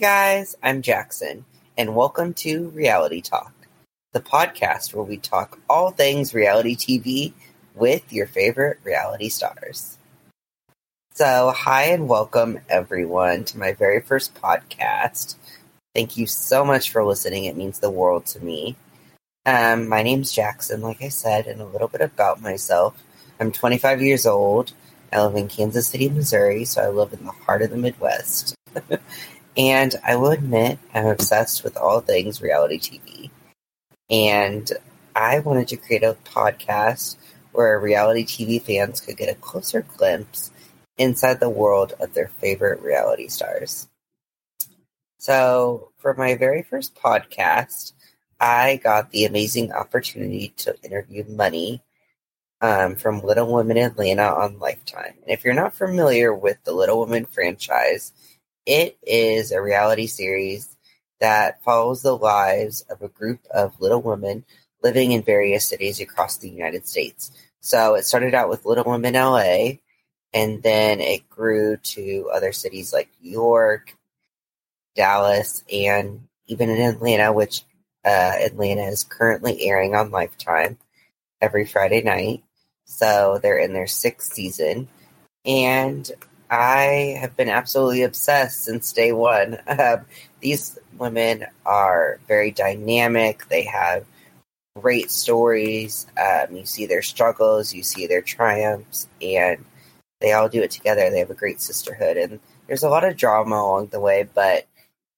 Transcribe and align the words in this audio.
Guys, 0.00 0.56
I'm 0.62 0.80
Jackson, 0.80 1.44
and 1.76 1.94
welcome 1.94 2.32
to 2.32 2.70
Reality 2.70 3.20
Talk, 3.20 3.52
the 4.14 4.22
podcast 4.22 4.94
where 4.94 5.04
we 5.04 5.18
talk 5.18 5.58
all 5.68 5.90
things 5.90 6.32
reality 6.32 6.74
TV 6.74 7.34
with 7.74 8.10
your 8.10 8.26
favorite 8.26 8.78
reality 8.82 9.28
stars. 9.28 9.98
So, 11.12 11.52
hi 11.54 11.82
and 11.82 12.08
welcome 12.08 12.60
everyone 12.70 13.44
to 13.44 13.58
my 13.58 13.74
very 13.74 14.00
first 14.00 14.34
podcast. 14.34 15.34
Thank 15.94 16.16
you 16.16 16.26
so 16.26 16.64
much 16.64 16.90
for 16.90 17.04
listening, 17.04 17.44
it 17.44 17.58
means 17.58 17.80
the 17.80 17.90
world 17.90 18.24
to 18.28 18.42
me. 18.42 18.76
Um, 19.44 19.86
my 19.86 20.02
name's 20.02 20.32
Jackson, 20.32 20.80
like 20.80 21.02
I 21.02 21.10
said, 21.10 21.46
and 21.46 21.60
a 21.60 21.66
little 21.66 21.88
bit 21.88 22.00
about 22.00 22.40
myself. 22.40 23.04
I'm 23.38 23.52
25 23.52 24.00
years 24.00 24.24
old. 24.24 24.72
I 25.12 25.22
live 25.22 25.36
in 25.36 25.48
Kansas 25.48 25.88
City, 25.88 26.08
Missouri, 26.08 26.64
so 26.64 26.80
I 26.80 26.88
live 26.88 27.12
in 27.12 27.26
the 27.26 27.32
heart 27.32 27.60
of 27.60 27.68
the 27.68 27.76
Midwest. 27.76 28.54
And 29.56 29.94
I 30.04 30.16
will 30.16 30.30
admit, 30.30 30.78
I'm 30.94 31.06
obsessed 31.06 31.64
with 31.64 31.76
all 31.76 32.00
things 32.00 32.40
reality 32.40 32.78
TV. 32.78 33.30
And 34.08 34.70
I 35.14 35.40
wanted 35.40 35.68
to 35.68 35.76
create 35.76 36.02
a 36.02 36.16
podcast 36.24 37.16
where 37.52 37.78
reality 37.80 38.24
TV 38.24 38.62
fans 38.62 39.00
could 39.00 39.16
get 39.16 39.28
a 39.28 39.34
closer 39.34 39.82
glimpse 39.82 40.50
inside 40.96 41.40
the 41.40 41.50
world 41.50 41.94
of 42.00 42.14
their 42.14 42.28
favorite 42.28 42.80
reality 42.80 43.28
stars. 43.28 43.88
So, 45.18 45.90
for 45.98 46.14
my 46.14 46.36
very 46.36 46.62
first 46.62 46.94
podcast, 46.94 47.92
I 48.40 48.80
got 48.82 49.10
the 49.10 49.24
amazing 49.24 49.72
opportunity 49.72 50.54
to 50.58 50.74
interview 50.82 51.24
Monie 51.24 51.80
um, 52.62 52.96
from 52.96 53.20
Little 53.20 53.52
Women 53.52 53.76
Atlanta 53.76 54.22
on 54.22 54.58
Lifetime. 54.58 55.14
And 55.22 55.30
if 55.30 55.44
you're 55.44 55.54
not 55.54 55.74
familiar 55.74 56.34
with 56.34 56.56
the 56.64 56.72
Little 56.72 57.00
Women 57.00 57.26
franchise, 57.26 58.12
it 58.66 58.98
is 59.02 59.52
a 59.52 59.62
reality 59.62 60.06
series 60.06 60.76
that 61.20 61.62
follows 61.62 62.02
the 62.02 62.16
lives 62.16 62.82
of 62.90 63.02
a 63.02 63.08
group 63.08 63.40
of 63.52 63.80
little 63.80 64.00
women 64.00 64.44
living 64.82 65.12
in 65.12 65.22
various 65.22 65.66
cities 65.66 66.00
across 66.00 66.38
the 66.38 66.48
United 66.48 66.86
States. 66.86 67.30
So 67.60 67.94
it 67.94 68.06
started 68.06 68.34
out 68.34 68.48
with 68.48 68.64
Little 68.64 68.84
Women 68.84 69.14
LA, 69.14 69.72
and 70.32 70.62
then 70.62 71.00
it 71.00 71.28
grew 71.28 71.76
to 71.76 72.30
other 72.32 72.52
cities 72.52 72.92
like 72.92 73.10
New 73.22 73.30
York, 73.30 73.94
Dallas, 74.94 75.62
and 75.70 76.28
even 76.46 76.70
in 76.70 76.80
Atlanta, 76.80 77.32
which 77.32 77.64
uh, 78.04 78.32
Atlanta 78.42 78.82
is 78.82 79.04
currently 79.04 79.68
airing 79.68 79.94
on 79.94 80.10
Lifetime 80.10 80.78
every 81.40 81.66
Friday 81.66 82.02
night. 82.02 82.42
So 82.84 83.38
they're 83.42 83.58
in 83.58 83.72
their 83.72 83.86
sixth 83.86 84.32
season. 84.32 84.88
And 85.44 86.10
I 86.50 87.16
have 87.20 87.36
been 87.36 87.48
absolutely 87.48 88.02
obsessed 88.02 88.64
since 88.64 88.92
day 88.92 89.12
one. 89.12 89.58
Um, 89.68 90.04
these 90.40 90.78
women 90.98 91.46
are 91.64 92.18
very 92.26 92.50
dynamic. 92.50 93.46
They 93.48 93.64
have 93.64 94.04
great 94.76 95.10
stories. 95.10 96.06
Um, 96.20 96.56
you 96.56 96.66
see 96.66 96.86
their 96.86 97.02
struggles, 97.02 97.72
you 97.72 97.82
see 97.82 98.06
their 98.06 98.22
triumphs, 98.22 99.08
and 99.22 99.64
they 100.20 100.32
all 100.32 100.48
do 100.48 100.62
it 100.62 100.70
together. 100.70 101.08
They 101.10 101.20
have 101.20 101.30
a 101.30 101.34
great 101.34 101.60
sisterhood, 101.60 102.16
and 102.16 102.40
there's 102.66 102.82
a 102.82 102.88
lot 102.88 103.04
of 103.04 103.16
drama 103.16 103.56
along 103.56 103.88
the 103.88 104.00
way, 104.00 104.28
but 104.34 104.66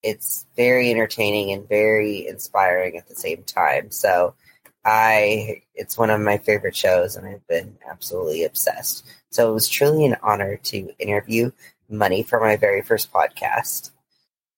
it's 0.02 0.46
very 0.56 0.90
entertaining 0.90 1.52
and 1.52 1.68
very 1.68 2.26
inspiring 2.26 2.96
at 2.96 3.08
the 3.08 3.14
same 3.14 3.42
time. 3.44 3.90
So 3.90 4.34
I 4.84 5.62
it's 5.74 5.96
one 5.96 6.10
of 6.10 6.20
my 6.20 6.38
favorite 6.38 6.76
shows 6.76 7.16
and 7.16 7.26
I've 7.26 7.46
been 7.46 7.76
absolutely 7.88 8.44
obsessed. 8.44 9.06
So 9.30 9.50
it 9.50 9.54
was 9.54 9.68
truly 9.68 10.04
an 10.04 10.16
honor 10.22 10.56
to 10.56 10.92
interview 10.98 11.52
Monie 11.90 12.26
for 12.26 12.40
my 12.40 12.56
very 12.56 12.82
first 12.82 13.12
podcast. 13.12 13.90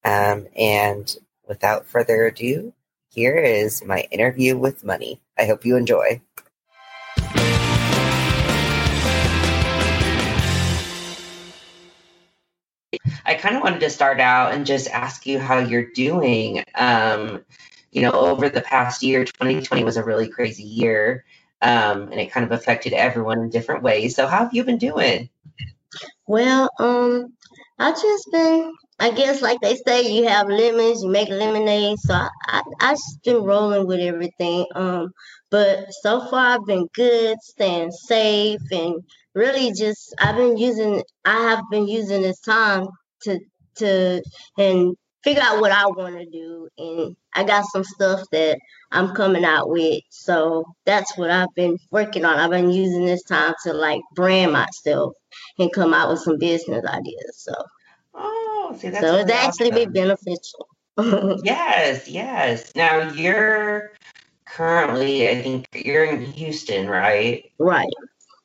Um, 0.04 0.46
and 0.56 1.16
without 1.48 1.86
further 1.86 2.26
ado, 2.26 2.72
here 3.08 3.36
is 3.36 3.84
my 3.84 4.06
interview 4.10 4.56
with 4.56 4.84
Monie. 4.84 5.20
I 5.38 5.46
hope 5.46 5.64
you 5.64 5.76
enjoy. 5.76 6.20
I 13.24 13.34
kind 13.34 13.56
of 13.56 13.62
wanted 13.62 13.80
to 13.80 13.90
start 13.90 14.20
out 14.20 14.52
and 14.52 14.66
just 14.66 14.88
ask 14.88 15.26
you 15.26 15.38
how 15.38 15.58
you're 15.58 15.90
doing. 15.92 16.64
Um, 16.74 17.44
you 17.92 18.02
know, 18.02 18.12
over 18.12 18.48
the 18.48 18.60
past 18.60 19.02
year, 19.02 19.24
2020 19.24 19.84
was 19.84 19.96
a 19.96 20.04
really 20.04 20.28
crazy 20.28 20.64
year, 20.64 21.24
um, 21.62 22.02
and 22.02 22.20
it 22.20 22.32
kind 22.32 22.44
of 22.44 22.52
affected 22.52 22.92
everyone 22.92 23.40
in 23.40 23.50
different 23.50 23.82
ways. 23.82 24.16
So, 24.16 24.26
how 24.26 24.38
have 24.38 24.54
you 24.54 24.64
been 24.64 24.78
doing? 24.78 25.30
Well, 26.26 26.70
um, 26.78 27.34
I 27.78 27.92
just 27.92 28.28
been, 28.32 28.72
I 28.98 29.10
guess, 29.10 29.42
like 29.42 29.60
they 29.60 29.76
say, 29.76 30.10
you 30.10 30.26
have 30.28 30.48
lemons, 30.48 31.02
you 31.02 31.10
make 31.10 31.28
lemonade. 31.28 31.98
So 31.98 32.14
I, 32.14 32.28
I, 32.46 32.62
I 32.80 32.92
just 32.92 33.22
been 33.24 33.42
rolling 33.42 33.86
with 33.86 34.00
everything. 34.00 34.66
Um, 34.74 35.12
but 35.50 35.92
so 36.02 36.26
far 36.28 36.54
I've 36.54 36.66
been 36.66 36.88
good, 36.94 37.36
staying 37.42 37.90
safe, 37.90 38.60
and 38.70 39.02
really 39.34 39.72
just 39.72 40.14
I've 40.18 40.36
been 40.36 40.56
using, 40.56 41.02
I 41.24 41.50
have 41.50 41.62
been 41.70 41.88
using 41.88 42.22
this 42.22 42.40
time 42.40 42.88
to 43.22 43.40
to 43.76 44.22
and 44.58 44.96
figure 45.24 45.42
out 45.42 45.60
what 45.60 45.72
I 45.72 45.86
want 45.86 46.16
to 46.18 46.26
do. 46.26 46.68
And 46.78 47.16
I 47.34 47.44
got 47.44 47.64
some 47.72 47.82
stuff 47.82 48.22
that 48.30 48.58
I'm 48.92 49.14
coming 49.14 49.44
out 49.44 49.70
with. 49.70 50.02
So 50.10 50.64
that's 50.84 51.16
what 51.16 51.30
I've 51.30 51.52
been 51.56 51.78
working 51.90 52.24
on. 52.24 52.38
I've 52.38 52.50
been 52.50 52.70
using 52.70 53.06
this 53.06 53.24
time 53.24 53.54
to 53.64 53.72
like 53.72 54.02
brand 54.14 54.52
myself 54.52 55.14
and 55.58 55.72
come 55.72 55.94
out 55.94 56.10
with 56.10 56.20
some 56.20 56.38
business 56.38 56.84
ideas. 56.84 57.36
So, 57.36 57.54
oh, 58.14 58.76
see, 58.78 58.90
that's 58.90 59.04
so 59.04 59.16
it's 59.16 59.32
actually 59.32 59.72
awesome. 59.72 59.92
been 59.92 60.16
beneficial. 60.16 60.68
yes, 61.42 62.06
yes. 62.06 62.70
Now 62.76 63.10
you're 63.12 63.92
currently, 64.46 65.28
I 65.28 65.42
think 65.42 65.66
you're 65.72 66.04
in 66.04 66.20
Houston, 66.20 66.86
right? 66.86 67.50
Right. 67.58 67.88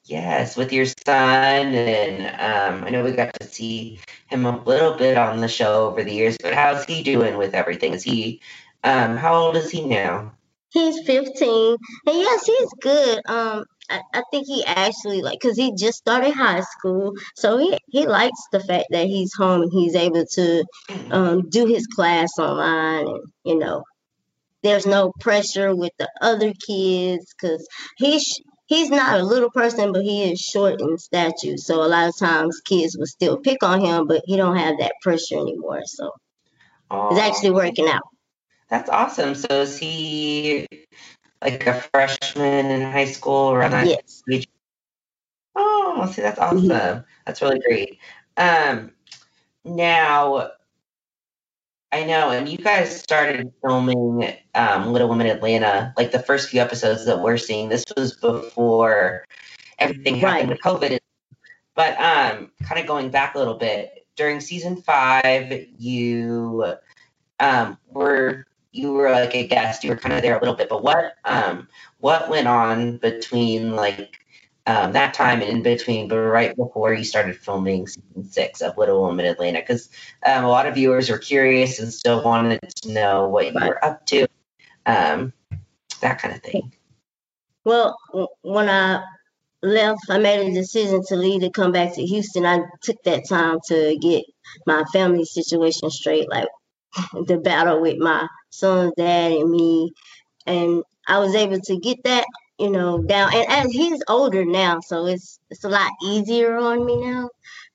Yes, 0.09 0.57
with 0.57 0.73
your 0.73 0.87
son, 0.87 1.75
and 1.75 2.25
um, 2.25 2.83
I 2.83 2.89
know 2.89 3.03
we 3.03 3.11
got 3.11 3.31
to 3.41 3.47
see 3.47 3.99
him 4.25 4.43
a 4.43 4.63
little 4.63 4.95
bit 4.95 5.19
on 5.19 5.39
the 5.39 5.47
show 5.47 5.85
over 5.85 6.03
the 6.03 6.11
years. 6.11 6.35
But 6.41 6.55
how's 6.55 6.83
he 6.85 7.03
doing 7.03 7.37
with 7.37 7.53
everything? 7.53 7.93
Is 7.93 8.01
he, 8.01 8.41
um, 8.83 9.17
how 9.17 9.35
old 9.35 9.55
is 9.55 9.69
he 9.69 9.85
now? 9.85 10.31
He's 10.71 11.05
15, 11.05 11.77
and 12.07 12.17
yes, 12.17 12.43
he's 12.43 12.73
good. 12.81 13.21
Um, 13.27 13.65
I, 13.87 14.01
I 14.11 14.23
think 14.31 14.47
he 14.47 14.65
actually 14.65 15.21
like 15.21 15.39
because 15.39 15.55
he 15.55 15.75
just 15.75 15.99
started 15.99 16.33
high 16.33 16.61
school, 16.61 17.13
so 17.35 17.57
he 17.59 17.77
he 17.89 18.07
likes 18.07 18.39
the 18.51 18.61
fact 18.61 18.87
that 18.89 19.05
he's 19.05 19.35
home 19.35 19.61
and 19.61 19.71
he's 19.71 19.93
able 19.93 20.25
to 20.25 20.65
um, 21.11 21.49
do 21.49 21.67
his 21.67 21.85
class 21.85 22.29
online, 22.39 23.05
and 23.05 23.23
you 23.45 23.59
know, 23.59 23.83
there's 24.63 24.87
no 24.87 25.11
pressure 25.19 25.75
with 25.75 25.91
the 25.99 26.09
other 26.19 26.51
kids 26.65 27.31
because 27.39 27.67
he's 27.97 28.41
he's 28.69 28.89
not 28.89 29.19
a 29.19 29.23
little 29.23 29.49
person, 29.49 29.91
but 29.91 30.03
he 30.03 30.31
is 30.31 30.39
short 30.39 30.79
in 30.79 30.97
stature. 30.97 31.57
So 31.57 31.83
a 31.83 31.89
lot 31.89 32.07
of 32.07 32.17
times 32.17 32.61
kids 32.61 32.95
will 32.97 33.07
still 33.07 33.37
pick 33.37 33.63
on 33.63 33.81
him, 33.81 34.07
but 34.07 34.21
he 34.25 34.37
don't 34.37 34.55
have 34.55 34.77
that 34.79 34.93
pressure 35.01 35.37
anymore. 35.37 35.81
So 35.85 36.11
oh, 36.91 37.09
it's 37.09 37.19
actually 37.19 37.51
working 37.51 37.89
out. 37.89 38.03
That's 38.69 38.89
awesome. 38.89 39.35
So 39.35 39.61
is 39.61 39.77
he 39.77 40.67
like 41.41 41.65
a 41.65 41.81
freshman 41.81 42.67
in 42.67 42.81
high 42.81 43.05
school 43.05 43.51
around 43.51 43.71
that 43.71 43.87
yes. 43.87 44.21
age? 44.31 44.47
Oh, 45.55 46.09
see, 46.13 46.21
that's 46.21 46.39
awesome. 46.39 46.69
Mm-hmm. 46.69 47.01
That's 47.25 47.41
really 47.41 47.59
great. 47.59 47.97
Um, 48.37 48.91
now 49.65 50.51
I 51.91 52.03
know, 52.03 52.29
and 52.29 52.47
you 52.47 52.57
guys 52.57 52.99
started 52.99 53.51
filming 53.61 54.31
um, 54.53 54.93
Little 54.93 55.09
Women 55.09 55.25
Atlanta, 55.25 55.91
like 55.97 56.11
the 56.11 56.19
first 56.19 56.49
few 56.49 56.61
episodes 56.61 57.05
that 57.05 57.21
we're 57.21 57.37
seeing. 57.37 57.69
This 57.69 57.83
was 57.97 58.15
before 58.15 59.25
everything 59.79 60.15
happened 60.15 60.49
with 60.49 60.61
COVID. 60.61 60.99
But 61.73 61.99
um, 61.99 62.51
kind 62.63 62.79
of 62.79 62.85
going 62.85 63.09
back 63.09 63.33
a 63.33 63.39
little 63.39 63.55
bit, 63.55 64.05
during 64.15 64.39
season 64.39 64.75
five, 64.81 65.65
you 65.77 66.75
um, 67.39 67.77
were 67.87 68.45
you 68.71 68.93
were 68.93 69.09
like 69.09 69.33
a 69.33 69.47
guest. 69.47 69.83
You 69.83 69.89
were 69.89 69.95
kind 69.95 70.13
of 70.13 70.21
there 70.21 70.37
a 70.37 70.39
little 70.39 70.55
bit. 70.55 70.69
But 70.69 70.83
what 70.83 71.15
um, 71.25 71.67
what 71.99 72.29
went 72.29 72.47
on 72.47 72.97
between 72.97 73.75
like 73.75 74.19
um, 74.69 74.91
that 74.91 75.15
time 75.15 75.41
and 75.41 75.49
in 75.49 75.63
between, 75.63 76.07
but 76.07 76.19
right 76.19 76.55
before 76.55 76.93
you 76.93 77.03
started 77.03 77.35
filming 77.35 77.87
season 77.87 78.23
six 78.29 78.61
of 78.61 78.77
Little 78.77 79.03
Women 79.03 79.25
Atlanta, 79.25 79.61
because 79.61 79.89
um, 80.23 80.43
a 80.43 80.47
lot 80.47 80.67
of 80.67 80.75
viewers 80.75 81.09
were 81.09 81.17
curious 81.17 81.79
and 81.79 81.91
still 81.91 82.23
wanted 82.23 82.61
to 82.83 82.91
know 82.91 83.29
what 83.29 83.51
you 83.51 83.59
were 83.59 83.83
up 83.83 84.05
to, 84.05 84.27
um, 84.85 85.33
that 86.01 86.21
kind 86.21 86.35
of 86.35 86.43
thing. 86.43 86.71
Well, 87.65 87.97
when 88.43 88.69
I 88.69 89.03
left, 89.63 90.01
I 90.07 90.19
made 90.19 90.51
a 90.51 90.53
decision 90.53 91.01
to 91.07 91.15
leave 91.15 91.41
to 91.41 91.49
come 91.49 91.71
back 91.71 91.95
to 91.95 92.03
Houston. 92.03 92.45
I 92.45 92.59
took 92.83 92.97
that 93.05 93.27
time 93.27 93.57
to 93.69 93.97
get 93.99 94.23
my 94.67 94.83
family 94.93 95.25
situation 95.25 95.89
straight, 95.89 96.29
like 96.29 96.47
the 97.25 97.39
battle 97.39 97.81
with 97.81 97.97
my 97.97 98.27
son's 98.51 98.93
dad 98.95 99.31
and 99.31 99.49
me. 99.49 99.93
And 100.45 100.83
I 101.07 101.17
was 101.17 101.33
able 101.33 101.59
to 101.59 101.79
get 101.79 102.03
that 102.03 102.27
you 102.59 102.69
know, 102.69 103.01
down. 103.01 103.33
And 103.33 103.47
as 103.49 103.71
he's 103.71 104.01
older 104.07 104.45
now, 104.45 104.79
so 104.81 105.07
it's 105.07 105.39
it's 105.49 105.63
a 105.63 105.69
lot 105.69 105.91
easier 106.03 106.57
on 106.57 106.85
me 106.85 106.97
now. 106.97 107.29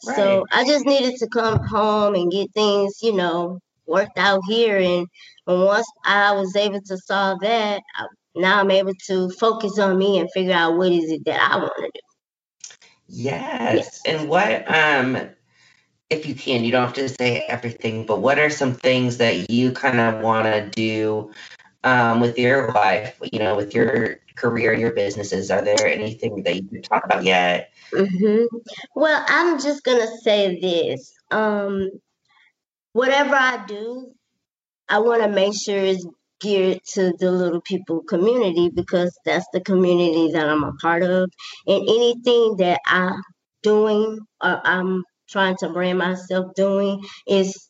Right. 0.06 0.16
So 0.16 0.46
I 0.52 0.64
just 0.64 0.86
needed 0.86 1.16
to 1.18 1.28
come 1.28 1.58
home 1.66 2.14
and 2.14 2.30
get 2.30 2.52
things, 2.52 2.98
you 3.02 3.14
know, 3.14 3.60
worked 3.86 4.18
out 4.18 4.42
here, 4.48 4.78
and, 4.78 5.06
and 5.46 5.64
once 5.64 5.90
I 6.04 6.32
was 6.32 6.54
able 6.54 6.80
to 6.82 6.98
solve 6.98 7.40
that, 7.40 7.82
I, 7.96 8.06
now 8.36 8.60
I'm 8.60 8.70
able 8.70 8.94
to 9.06 9.30
focus 9.30 9.78
on 9.78 9.98
me 9.98 10.18
and 10.18 10.30
figure 10.32 10.54
out 10.54 10.76
what 10.76 10.92
is 10.92 11.10
it 11.10 11.24
that 11.24 11.40
I 11.40 11.56
want 11.56 11.72
to 11.76 11.90
do. 11.94 12.00
Yes. 13.06 13.74
yes. 13.76 14.00
And 14.06 14.28
what 14.28 14.70
um 14.72 15.30
if 16.10 16.26
you 16.26 16.34
can, 16.34 16.64
you 16.64 16.70
don't 16.70 16.84
have 16.84 16.94
to 16.94 17.08
say 17.08 17.44
everything, 17.48 18.04
but 18.04 18.20
what 18.20 18.38
are 18.38 18.50
some 18.50 18.74
things 18.74 19.16
that 19.18 19.50
you 19.50 19.72
kind 19.72 19.98
of 20.00 20.22
want 20.22 20.44
to 20.46 20.68
do 20.70 21.32
um, 21.82 22.20
with 22.20 22.38
your 22.38 22.72
life, 22.72 23.18
you 23.32 23.38
know, 23.38 23.56
with 23.56 23.74
your 23.74 24.18
career, 24.36 24.72
your 24.72 24.92
businesses? 24.92 25.50
Are 25.50 25.62
there 25.62 25.86
anything 25.86 26.42
that 26.42 26.56
you 26.56 26.68
can 26.68 26.82
talk 26.82 27.04
about 27.04 27.24
yet? 27.24 27.70
Mm-hmm. 27.92 28.56
Well, 28.94 29.24
I'm 29.28 29.60
just 29.60 29.84
going 29.84 30.00
to 30.00 30.18
say 30.22 30.58
this. 30.60 31.12
Um, 31.30 31.90
whatever 32.92 33.34
I 33.34 33.64
do, 33.66 34.12
I 34.88 34.98
want 34.98 35.22
to 35.22 35.28
make 35.28 35.54
sure 35.54 35.78
it's 35.78 36.06
geared 36.40 36.80
to 36.94 37.12
the 37.18 37.30
little 37.30 37.60
people 37.62 38.02
community 38.02 38.70
because 38.70 39.16
that's 39.24 39.46
the 39.52 39.60
community 39.60 40.32
that 40.32 40.48
I'm 40.48 40.64
a 40.64 40.72
part 40.74 41.02
of. 41.02 41.30
And 41.66 41.82
anything 41.88 42.56
that 42.58 42.80
I'm 42.86 43.22
doing 43.62 44.18
or 44.42 44.60
I'm 44.64 45.04
trying 45.28 45.56
to 45.58 45.70
brand 45.70 45.98
myself 45.98 46.54
doing 46.54 47.02
is 47.26 47.68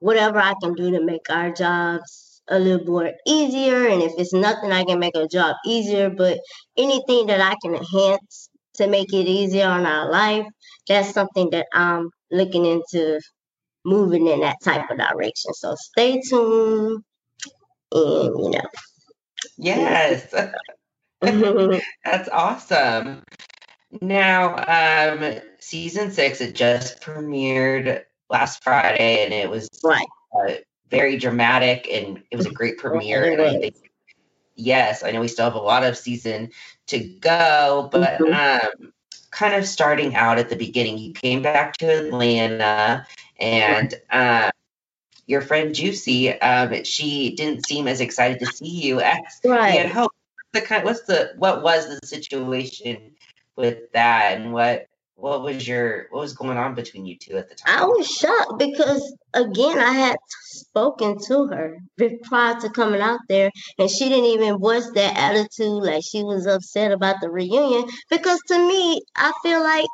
whatever 0.00 0.38
I 0.38 0.54
can 0.60 0.74
do 0.74 0.90
to 0.92 1.04
make 1.04 1.30
our 1.30 1.52
jobs 1.52 2.29
a 2.50 2.58
little 2.58 2.86
more 2.86 3.12
easier. 3.26 3.86
And 3.86 4.02
if 4.02 4.12
it's 4.18 4.32
nothing, 4.32 4.72
I 4.72 4.84
can 4.84 4.98
make 4.98 5.16
a 5.16 5.28
job 5.28 5.56
easier. 5.64 6.10
But 6.10 6.40
anything 6.76 7.26
that 7.26 7.40
I 7.40 7.54
can 7.62 7.74
enhance 7.74 8.50
to 8.74 8.86
make 8.86 9.12
it 9.12 9.26
easier 9.26 9.66
on 9.66 9.86
our 9.86 10.10
life, 10.10 10.46
that's 10.88 11.12
something 11.12 11.50
that 11.50 11.66
I'm 11.72 12.10
looking 12.30 12.66
into 12.66 13.20
moving 13.84 14.26
in 14.26 14.40
that 14.40 14.56
type 14.62 14.90
of 14.90 14.98
direction. 14.98 15.54
So 15.54 15.74
stay 15.76 16.20
tuned 16.28 17.02
and 17.92 18.44
you 18.44 18.50
know. 18.50 18.68
Yes. 19.56 20.34
That's 22.04 22.28
awesome. 22.30 23.22
Now, 24.00 24.56
um, 24.56 25.40
season 25.58 26.12
six, 26.12 26.40
it 26.40 26.54
just 26.54 27.00
premiered 27.02 28.04
last 28.30 28.62
Friday, 28.62 29.24
and 29.24 29.34
it 29.34 29.50
was 29.50 29.68
right. 29.84 30.06
Uh, 30.32 30.54
very 30.90 31.16
dramatic, 31.16 31.88
and 31.90 32.22
it 32.30 32.36
was 32.36 32.46
a 32.46 32.50
great 32.50 32.78
premiere. 32.78 33.32
and 33.32 33.42
I 33.42 33.58
think, 33.58 33.76
yes, 34.56 35.02
I 35.02 35.12
know 35.12 35.20
we 35.20 35.28
still 35.28 35.44
have 35.44 35.54
a 35.54 35.58
lot 35.58 35.84
of 35.84 35.96
season 35.96 36.50
to 36.88 36.98
go, 36.98 37.88
but 37.90 38.18
mm-hmm. 38.18 38.82
um, 38.82 38.92
kind 39.30 39.54
of 39.54 39.66
starting 39.66 40.14
out 40.14 40.38
at 40.38 40.48
the 40.48 40.56
beginning, 40.56 40.98
you 40.98 41.12
came 41.12 41.42
back 41.42 41.76
to 41.78 41.86
Atlanta, 41.86 43.06
and 43.38 43.94
uh, 44.10 44.50
your 45.26 45.40
friend 45.40 45.74
Juicy, 45.74 46.32
um, 46.40 46.84
she 46.84 47.34
didn't 47.36 47.66
seem 47.66 47.86
as 47.86 48.00
excited 48.00 48.40
to 48.40 48.46
see 48.46 48.80
you 48.80 49.00
as 49.00 49.18
right. 49.44 49.80
had 49.80 49.90
hoped. 49.90 50.14
The 50.52 50.60
kind, 50.60 50.82
what's 50.84 51.02
the 51.02 51.32
what 51.36 51.62
was 51.62 51.86
the 51.86 52.04
situation 52.04 53.12
with 53.54 53.92
that, 53.92 54.36
and 54.36 54.52
what 54.52 54.88
what 55.14 55.42
was 55.42 55.66
your 55.68 56.06
what 56.10 56.20
was 56.20 56.32
going 56.32 56.58
on 56.58 56.74
between 56.74 57.06
you 57.06 57.16
two 57.16 57.36
at 57.36 57.48
the 57.48 57.54
time? 57.54 57.82
I 57.82 57.84
was 57.84 58.08
shocked 58.08 58.58
because 58.58 59.14
again 59.32 59.78
I 59.78 59.92
had 59.92 60.16
spoken 60.72 61.18
to 61.18 61.46
her 61.46 61.76
prior 62.24 62.58
to 62.60 62.70
coming 62.70 63.00
out 63.00 63.20
there 63.28 63.50
and 63.78 63.90
she 63.90 64.08
didn't 64.08 64.24
even 64.26 64.58
voice 64.58 64.88
that 64.94 65.16
attitude 65.16 65.82
like 65.82 66.02
she 66.04 66.22
was 66.22 66.46
upset 66.46 66.92
about 66.92 67.16
the 67.20 67.30
reunion 67.30 67.84
because 68.10 68.40
to 68.48 68.58
me 68.68 69.00
I 69.16 69.32
feel 69.42 69.62
like 69.62 69.86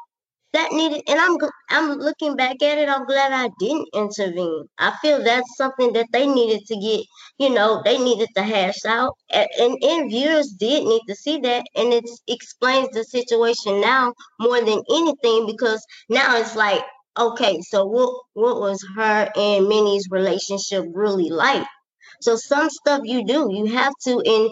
that 0.53 0.73
needed 0.73 1.03
and 1.09 1.21
i'm 1.21 1.37
i'm 1.71 1.99
looking 1.99 2.35
back 2.37 2.63
at 2.63 2.79
it 2.79 2.89
i'm 2.89 3.05
glad 3.05 3.33
i 3.33 3.51
didn't 3.61 3.89
intervene. 3.95 4.65
I 4.79 4.95
feel 5.03 5.23
that's 5.23 5.57
something 5.57 5.93
that 5.93 6.07
they 6.13 6.27
needed 6.27 6.67
to 6.67 6.77
get 6.77 7.05
you 7.39 7.51
know 7.51 7.83
they 7.85 7.99
needed 7.99 8.29
to 8.37 8.43
hash 8.43 8.85
out 8.87 9.13
and, 9.33 9.47
and 9.83 10.11
viewers 10.11 10.55
did 10.59 10.85
need 10.85 11.03
to 11.09 11.15
see 11.15 11.39
that 11.41 11.65
and 11.75 11.93
it 11.93 12.05
explains 12.29 12.89
the 12.91 13.05
situation 13.05 13.81
now 13.81 14.15
more 14.41 14.61
than 14.63 14.83
anything 14.91 15.47
because 15.47 15.85
now 16.09 16.37
it's 16.37 16.57
like 16.57 16.83
okay 17.19 17.61
so 17.63 17.85
what 17.85 18.23
what 18.35 18.61
was 18.61 18.85
her 18.97 19.31
and 19.37 19.69
minnie's 19.69 20.09
relationship 20.11 20.85
really 20.93 21.31
like 21.31 21.67
so 22.21 22.37
some 22.37 22.71
stuff 22.71 23.01
you 23.05 23.25
do 23.27 23.49
you 23.53 23.67
have 23.67 23.93
to 24.05 24.21
and 24.25 24.51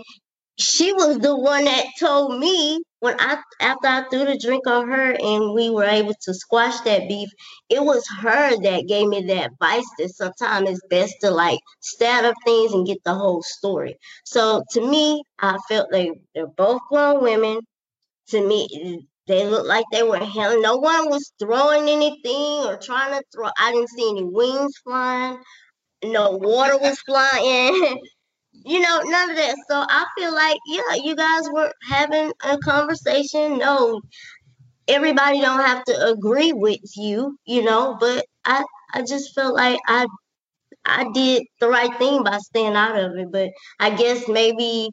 she 0.59 0.93
was 0.93 1.19
the 1.19 1.37
one 1.37 1.65
that 1.65 1.85
told 1.99 2.39
me 2.39 2.81
when 3.01 3.17
I 3.21 3.39
after 3.61 3.89
I 3.89 4.05
threw 4.09 4.25
the 4.25 4.39
drink 4.39 4.67
on 4.67 4.89
her 4.89 5.13
and 5.13 5.53
we 5.53 5.69
were 5.69 5.85
able 5.85 6.15
to 6.23 6.35
squash 6.35 6.81
that 6.83 7.09
beef, 7.09 7.29
it 7.69 7.83
was 7.83 8.05
her 8.21 8.57
that 8.63 8.87
gave 8.89 9.09
me 9.09 9.23
that 9.25 9.51
advice 9.53 9.87
that 9.99 10.11
sometimes 10.11 10.71
it's 10.71 10.81
best 10.89 11.15
to 11.23 11.31
like 11.31 11.59
stab 11.81 12.25
up 12.25 12.37
things 12.45 12.73
and 12.73 12.87
get 12.87 13.03
the 13.05 13.15
whole 13.15 13.43
story. 13.43 13.97
So 14.25 14.63
to 14.71 14.81
me, 14.89 15.23
I 15.39 15.59
felt 15.69 15.93
like 15.93 16.13
they're 16.35 16.47
both 16.47 16.81
grown 16.89 17.23
women. 17.23 17.61
To 18.29 18.47
me, 18.47 19.07
they 19.27 19.47
looked 19.47 19.67
like 19.67 19.85
they 19.93 20.03
were 20.03 20.19
handling. 20.19 20.63
No 20.63 20.77
one 20.77 21.11
was 21.11 21.33
throwing 21.39 21.89
anything 21.89 22.67
or 22.67 22.77
trying 22.79 23.13
to 23.19 23.25
throw. 23.35 23.49
I 23.59 23.73
didn't 23.73 23.91
see 23.91 24.09
any 24.11 24.25
wings 24.25 24.75
flying. 24.85 25.39
No 26.05 26.33
water 26.33 26.79
was 26.79 26.99
flying. 27.07 28.01
you 28.53 28.81
know, 28.81 29.01
none 29.05 29.31
of 29.31 29.37
that. 29.37 29.57
So 29.69 29.85
I 29.89 30.07
feel 30.19 30.35
like, 30.35 30.59
yeah, 30.67 30.95
you 31.03 31.17
guys 31.17 31.45
were 31.53 31.73
having 31.89 32.33
a 32.45 32.59
conversation. 32.59 33.59
No, 33.59 34.01
everybody 34.89 35.41
don't 35.41 35.65
have 35.65 35.85
to 35.85 36.07
agree 36.09 36.53
with 36.53 36.81
you, 36.97 37.39
you 37.47 37.63
know, 37.65 37.97
but 37.99 38.27
I 38.45 38.65
I 38.95 39.03
just 39.03 39.35
felt 39.35 39.55
like 39.55 39.79
I 39.87 40.07
I 40.85 41.11
did 41.15 41.45
the 41.61 41.69
right 41.69 41.97
thing 41.99 42.25
by 42.25 42.39
staying 42.39 42.77
out 42.77 42.99
of 42.99 43.17
it. 43.17 43.33
But 43.33 43.51
I 43.81 43.91
guess 43.91 44.29
maybe 44.29 44.91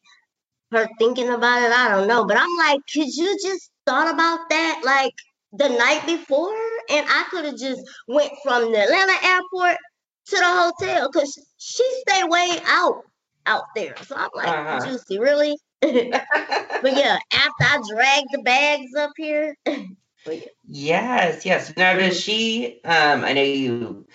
her 0.72 0.90
thinking 1.00 1.30
about 1.30 1.64
it, 1.64 1.72
I 1.74 1.90
don't 1.90 2.08
know. 2.08 2.26
But 2.26 2.38
I'm 2.40 2.58
like, 2.58 2.82
could 2.94 3.08
you 3.16 3.38
just 3.44 3.71
thought 3.86 4.14
about 4.14 4.50
that 4.50 4.82
like 4.84 5.14
the 5.54 5.70
night 5.70 6.06
before? 6.06 6.56
And 6.90 7.06
I 7.10 7.26
could 7.30 7.46
have 7.46 7.58
just 7.58 7.82
went 8.08 8.32
from 8.44 8.72
the 8.72 8.82
Atlanta 8.82 9.14
airport 9.24 9.78
to 10.28 10.36
the 10.36 10.46
hotel 10.46 11.10
because 11.12 11.38
she 11.58 11.84
stayed 12.08 12.30
way 12.30 12.60
out 12.66 13.04
out 13.46 13.64
there. 13.76 13.96
So 14.04 14.16
I'm 14.16 14.30
like, 14.36 14.48
uh-huh. 14.48 14.86
Juicy, 14.86 15.20
really? 15.20 15.58
but 15.82 15.92
yeah, 15.92 17.18
after 17.34 17.64
I 17.64 17.82
dragged 17.90 18.28
the 18.32 18.42
bags 18.44 18.96
up 18.98 19.12
here. 19.18 19.56
Yes, 20.68 21.48
yes. 21.48 21.74
Now 21.76 21.98
does 21.98 22.20
she 22.20 22.80
um 22.86 23.26
I 23.26 23.34
know 23.34 23.42
you 23.42 24.06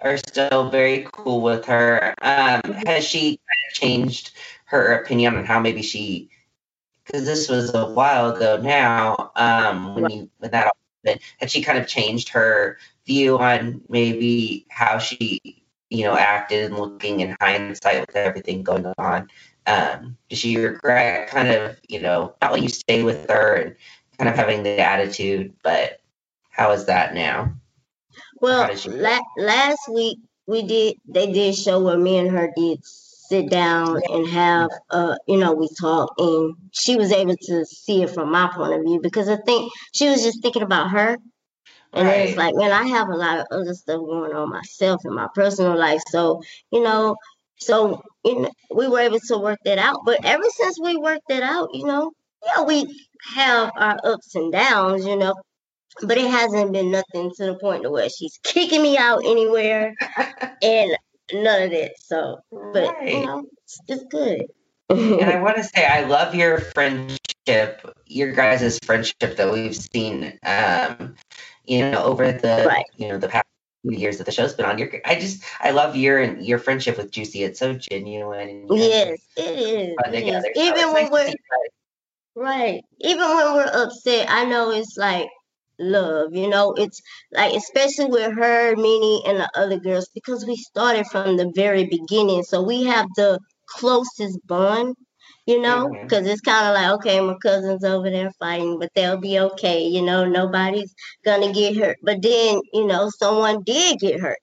are 0.00 0.16
still 0.16 0.70
very 0.70 1.08
cool 1.12 1.40
with 1.40 1.64
her. 1.64 2.14
Um 2.22 2.62
mm-hmm. 2.62 2.86
has 2.86 3.04
she 3.04 3.40
changed 3.72 4.30
her 4.66 4.94
opinion 5.00 5.34
on 5.34 5.44
how 5.44 5.58
maybe 5.58 5.82
she 5.82 6.30
because 7.06 7.24
this 7.24 7.48
was 7.48 7.74
a 7.74 7.86
while 7.86 8.30
ago 8.34 8.60
now, 8.60 9.32
um 9.36 9.94
when 9.94 10.10
you 10.10 10.30
when 10.38 10.50
that 10.50 10.70
happened, 11.04 11.22
had 11.38 11.50
she 11.50 11.62
kind 11.62 11.78
of 11.78 11.86
changed 11.86 12.30
her 12.30 12.78
view 13.06 13.38
on 13.38 13.82
maybe 13.88 14.66
how 14.70 14.98
she 14.98 15.62
you 15.90 16.04
know, 16.04 16.16
acted 16.16 16.66
and 16.66 16.78
looking 16.78 17.20
in 17.20 17.36
hindsight 17.40 18.00
with 18.00 18.16
everything 18.16 18.62
going 18.62 18.86
on? 18.98 19.28
Um, 19.66 20.16
does 20.28 20.38
she 20.38 20.56
regret 20.56 21.28
kind 21.28 21.48
of, 21.48 21.78
you 21.88 22.00
know, 22.00 22.34
not 22.40 22.52
letting 22.52 22.64
you 22.64 22.68
stay 22.70 23.02
with 23.02 23.28
her 23.30 23.54
and 23.54 23.76
kind 24.18 24.28
of 24.28 24.36
having 24.36 24.62
the 24.62 24.80
attitude, 24.80 25.54
but 25.62 26.00
how 26.50 26.72
is 26.72 26.86
that 26.86 27.14
now? 27.14 27.54
Well, 28.40 28.70
la- 28.86 29.18
last 29.36 29.88
week 29.92 30.18
we 30.46 30.62
did, 30.62 30.96
they 31.06 31.32
did 31.32 31.54
show 31.54 31.80
where 31.82 31.98
me 31.98 32.18
and 32.18 32.30
her 32.30 32.52
did 32.56 32.84
sit 33.28 33.50
down 33.50 34.00
and 34.08 34.28
have, 34.28 34.70
uh, 34.90 35.16
you 35.26 35.38
know, 35.38 35.52
we 35.52 35.68
talked 35.80 36.20
and 36.20 36.54
she 36.72 36.96
was 36.96 37.12
able 37.12 37.36
to 37.36 37.64
see 37.64 38.02
it 38.02 38.10
from 38.10 38.30
my 38.30 38.50
point 38.54 38.74
of 38.74 38.82
view 38.82 39.00
because 39.02 39.28
I 39.28 39.36
think 39.36 39.72
she 39.92 40.08
was 40.08 40.22
just 40.22 40.42
thinking 40.42 40.62
about 40.62 40.90
her 40.90 41.16
and 41.92 42.08
right. 42.08 42.28
it's 42.28 42.36
like, 42.36 42.54
man, 42.54 42.72
I 42.72 42.84
have 42.88 43.08
a 43.08 43.16
lot 43.16 43.38
of 43.38 43.46
other 43.50 43.74
stuff 43.74 44.00
going 44.00 44.32
on 44.32 44.50
myself 44.50 45.00
in 45.04 45.14
my 45.14 45.28
personal 45.34 45.78
life. 45.78 46.02
So, 46.08 46.42
you 46.70 46.82
know, 46.82 47.16
so 47.58 48.02
you 48.24 48.42
know, 48.42 48.50
we 48.74 48.86
were 48.88 49.00
able 49.00 49.20
to 49.20 49.38
work 49.38 49.58
that 49.64 49.78
out. 49.78 50.00
But 50.04 50.24
ever 50.24 50.44
since 50.50 50.78
we 50.78 50.96
worked 50.96 51.28
that 51.28 51.42
out, 51.42 51.70
you 51.72 51.86
know, 51.86 52.12
yeah, 52.44 52.62
we 52.64 53.08
have 53.34 53.72
our 53.76 53.98
ups 54.04 54.34
and 54.34 54.52
downs, 54.52 55.06
you 55.06 55.16
know, 55.16 55.34
but 56.02 56.18
it 56.18 56.30
hasn't 56.30 56.72
been 56.72 56.90
nothing 56.90 57.30
to 57.36 57.46
the 57.46 57.54
point 57.54 57.84
to 57.84 57.90
where 57.90 58.08
she's 58.08 58.38
kicking 58.44 58.82
me 58.82 58.98
out 58.98 59.24
anywhere 59.24 59.94
and 60.62 60.96
none 61.32 61.62
of 61.62 61.70
that. 61.70 61.92
So, 61.98 62.38
but 62.50 62.94
right. 62.94 63.12
you 63.12 63.26
know, 63.26 63.44
it's, 63.64 63.80
it's 63.88 64.04
good. 64.04 64.46
and 64.90 65.30
I 65.30 65.40
want 65.42 65.56
to 65.56 65.64
say 65.64 65.84
I 65.84 66.04
love 66.04 66.34
your 66.34 66.58
friendship, 66.58 67.96
your 68.06 68.32
guys' 68.32 68.78
friendship 68.84 69.36
that 69.36 69.52
we've 69.52 69.76
seen. 69.76 70.38
Um, 70.44 71.14
you 71.64 71.90
know, 71.90 72.04
over 72.04 72.30
the 72.32 72.64
right. 72.66 72.84
you 72.96 73.08
know 73.08 73.18
the 73.18 73.28
past 73.28 73.46
few 73.82 73.98
years 73.98 74.18
that 74.18 74.24
the 74.24 74.32
show's 74.32 74.54
been 74.54 74.66
on. 74.66 74.78
Your, 74.78 74.90
I 75.04 75.18
just, 75.18 75.42
I 75.60 75.70
love 75.70 75.96
your 75.96 76.20
and 76.20 76.44
your 76.44 76.58
friendship 76.58 76.96
with 76.96 77.10
Juicy. 77.10 77.42
It's 77.42 77.58
so 77.58 77.74
genuine. 77.74 78.66
yes, 78.70 79.18
it 79.36 79.42
is. 79.42 79.96
It 80.12 80.26
is. 80.26 80.44
Even 80.54 80.92
when 80.92 81.10
nice 81.10 81.34
we're 82.36 82.42
right, 82.42 82.82
even 83.00 83.26
when 83.26 83.54
we're 83.54 83.70
upset, 83.72 84.26
I 84.30 84.44
know 84.44 84.70
it's 84.70 84.96
like 84.96 85.28
love. 85.78 86.34
You 86.34 86.48
know, 86.48 86.72
it's 86.74 87.00
like 87.32 87.54
especially 87.54 88.06
with 88.06 88.32
her, 88.34 88.76
Minnie, 88.76 89.22
and 89.26 89.40
the 89.40 89.50
other 89.54 89.78
girls 89.78 90.08
because 90.14 90.44
we 90.46 90.56
started 90.56 91.06
from 91.06 91.36
the 91.36 91.50
very 91.54 91.84
beginning, 91.86 92.42
so 92.42 92.62
we 92.62 92.84
have 92.84 93.06
the 93.16 93.38
closest 93.66 94.38
bond. 94.46 94.96
You 95.46 95.60
know, 95.60 95.88
because 95.88 96.22
mm-hmm. 96.22 96.30
it's 96.30 96.40
kind 96.40 96.66
of 96.66 96.74
like 96.74 96.92
okay, 96.98 97.20
my 97.20 97.36
cousins 97.40 97.84
over 97.84 98.10
there 98.10 98.32
fighting, 98.40 98.80
but 98.80 98.90
they'll 98.94 99.20
be 99.20 99.38
okay. 99.38 99.84
You 99.84 100.02
know, 100.02 100.24
nobody's 100.24 100.92
gonna 101.24 101.52
get 101.52 101.76
hurt. 101.76 101.98
But 102.02 102.20
then, 102.20 102.60
you 102.72 102.84
know, 102.84 103.10
someone 103.16 103.62
did 103.62 104.00
get 104.00 104.20
hurt. 104.20 104.38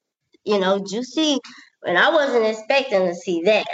You 0.46 0.60
know, 0.60 0.80
Juicy, 0.80 1.40
and 1.86 1.98
I 1.98 2.10
wasn't 2.10 2.46
expecting 2.46 3.06
to 3.06 3.16
see 3.16 3.42
that. 3.44 3.66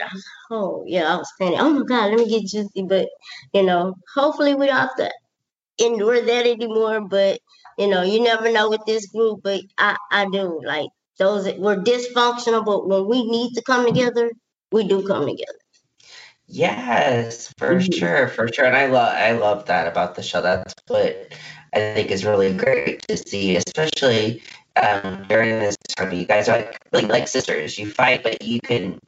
Oh 0.52 0.84
yeah, 0.88 1.14
I 1.14 1.18
was 1.18 1.32
thinking, 1.38 1.60
oh 1.60 1.70
my 1.70 1.86
god, 1.86 2.10
let 2.10 2.18
me 2.18 2.28
get 2.28 2.48
Juicy. 2.48 2.84
But 2.88 3.08
you 3.54 3.64
know, 3.64 3.94
hopefully 4.16 4.56
we 4.56 4.66
don't 4.66 4.78
have 4.78 4.96
to 4.98 5.12
endure 5.80 6.22
that 6.22 6.46
anymore. 6.46 7.02
But 7.02 7.40
you 7.78 7.88
know, 7.88 8.04
you 8.04 8.22
never 8.22 8.52
know 8.52 8.70
with 8.70 8.86
this 8.86 9.08
group. 9.08 9.42
But 9.44 9.62
I, 9.78 9.98
I 10.12 10.26
do 10.30 10.62
like 10.64 10.90
those. 11.18 11.46
We're 11.56 11.78
dysfunctional, 11.78 12.66
but 12.66 12.88
when 12.88 13.08
we 13.08 13.30
need 13.30 13.54
to 13.56 13.62
come 13.62 13.86
together, 13.86 14.32
we 14.72 14.88
do 14.88 15.06
come 15.06 15.26
together. 15.26 15.60
Yes, 16.52 17.54
for 17.58 17.76
mm-hmm. 17.76 17.92
sure, 17.92 18.28
for 18.28 18.48
sure. 18.52 18.66
And 18.66 18.76
I 18.76 18.88
love, 18.88 19.14
I 19.16 19.34
love 19.34 19.68
that 19.68 19.88
about 19.88 20.16
the 20.16 20.24
show. 20.24 20.42
That's 20.42 20.74
what 20.88 21.32
I 21.74 21.94
think 21.94 22.10
is 22.10 22.26
really 22.26 22.54
great 22.54 23.08
to 23.08 23.18
see, 23.18 23.56
especially 23.56 24.42
um, 24.82 25.26
during 25.30 25.60
this 25.60 25.78
time. 25.96 26.12
You 26.12 26.26
guys 26.26 26.50
are 26.50 26.58
like 26.58 26.80
really 26.92 27.06
like 27.06 27.28
sisters. 27.28 27.78
You 27.78 27.92
fight, 27.92 28.24
but 28.24 28.42
you 28.42 28.60
can 28.62 29.00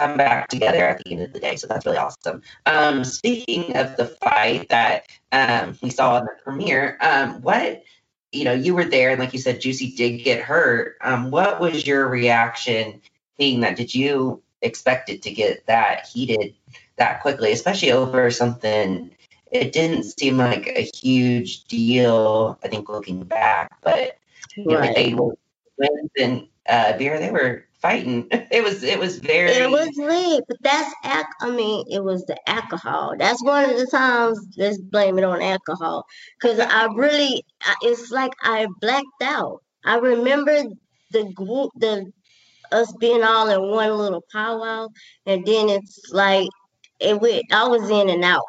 come 0.00 0.16
back 0.16 0.48
together 0.48 0.78
at 0.78 1.04
the 1.04 1.12
end 1.12 1.22
of 1.22 1.32
the 1.32 1.40
day. 1.40 1.56
So 1.56 1.66
that's 1.66 1.84
really 1.84 1.98
awesome. 1.98 2.42
Um, 2.66 3.04
speaking 3.04 3.76
of 3.76 3.96
the 3.96 4.06
fight 4.06 4.68
that 4.70 5.04
um, 5.32 5.76
we 5.82 5.90
saw 5.90 6.18
in 6.18 6.24
the 6.24 6.36
premiere, 6.42 6.96
um, 7.00 7.42
what 7.42 7.82
you 8.32 8.44
know, 8.44 8.52
you 8.52 8.74
were 8.74 8.84
there, 8.84 9.10
and 9.10 9.18
like 9.18 9.32
you 9.32 9.40
said, 9.40 9.60
Juicy 9.60 9.90
did 9.90 10.18
get 10.18 10.40
hurt. 10.40 10.96
Um, 11.00 11.30
what 11.30 11.60
was 11.60 11.86
your 11.86 12.08
reaction 12.08 13.00
seeing 13.36 13.60
that? 13.60 13.76
Did 13.76 13.92
you 13.92 14.42
expect 14.62 15.08
it 15.08 15.22
to 15.22 15.32
get 15.32 15.66
that 15.66 16.06
heated 16.06 16.54
that 16.96 17.22
quickly, 17.22 17.52
especially 17.52 17.90
over 17.90 18.30
something? 18.30 19.10
It 19.50 19.72
didn't 19.72 20.04
seem 20.04 20.36
like 20.36 20.68
a 20.68 20.88
huge 20.94 21.64
deal. 21.64 22.56
I 22.62 22.68
think 22.68 22.88
looking 22.88 23.24
back, 23.24 23.72
but 23.82 24.16
you 24.56 24.76
right. 24.76 24.90
know, 24.90 24.94
they 24.94 25.14
were 25.14 25.36
and 26.16 26.46
uh, 26.68 26.96
beer. 26.96 27.18
They 27.18 27.32
were 27.32 27.64
fighting. 27.80 28.28
It 28.50 28.64
was 28.64 28.82
it 28.82 28.98
was 28.98 29.18
very. 29.18 29.50
It 29.50 29.70
was 29.70 29.90
lit, 29.96 30.44
but 30.48 30.56
that's 30.62 30.92
I 31.04 31.50
mean, 31.50 31.84
it 31.88 32.02
was 32.02 32.24
the 32.26 32.36
alcohol. 32.48 33.14
That's 33.18 33.42
one 33.44 33.70
of 33.70 33.76
the 33.76 33.86
times. 33.86 34.38
Let's 34.56 34.78
blame 34.78 35.18
it 35.18 35.24
on 35.24 35.40
alcohol, 35.40 36.04
because 36.40 36.58
I 36.58 36.86
really, 36.94 37.44
it's 37.82 38.10
like 38.10 38.32
I 38.42 38.66
blacked 38.80 39.22
out. 39.22 39.62
I 39.84 39.96
remember 39.96 40.62
the 41.12 41.32
group, 41.32 41.70
the 41.76 42.10
us 42.72 42.92
being 42.98 43.22
all 43.22 43.48
in 43.48 43.70
one 43.70 43.96
little 43.96 44.24
powwow, 44.32 44.88
and 45.26 45.46
then 45.46 45.68
it's 45.68 46.10
like 46.10 46.48
it 46.98 47.20
went. 47.20 47.44
I 47.52 47.68
was 47.68 47.88
in 47.88 48.08
and 48.08 48.24
out 48.24 48.44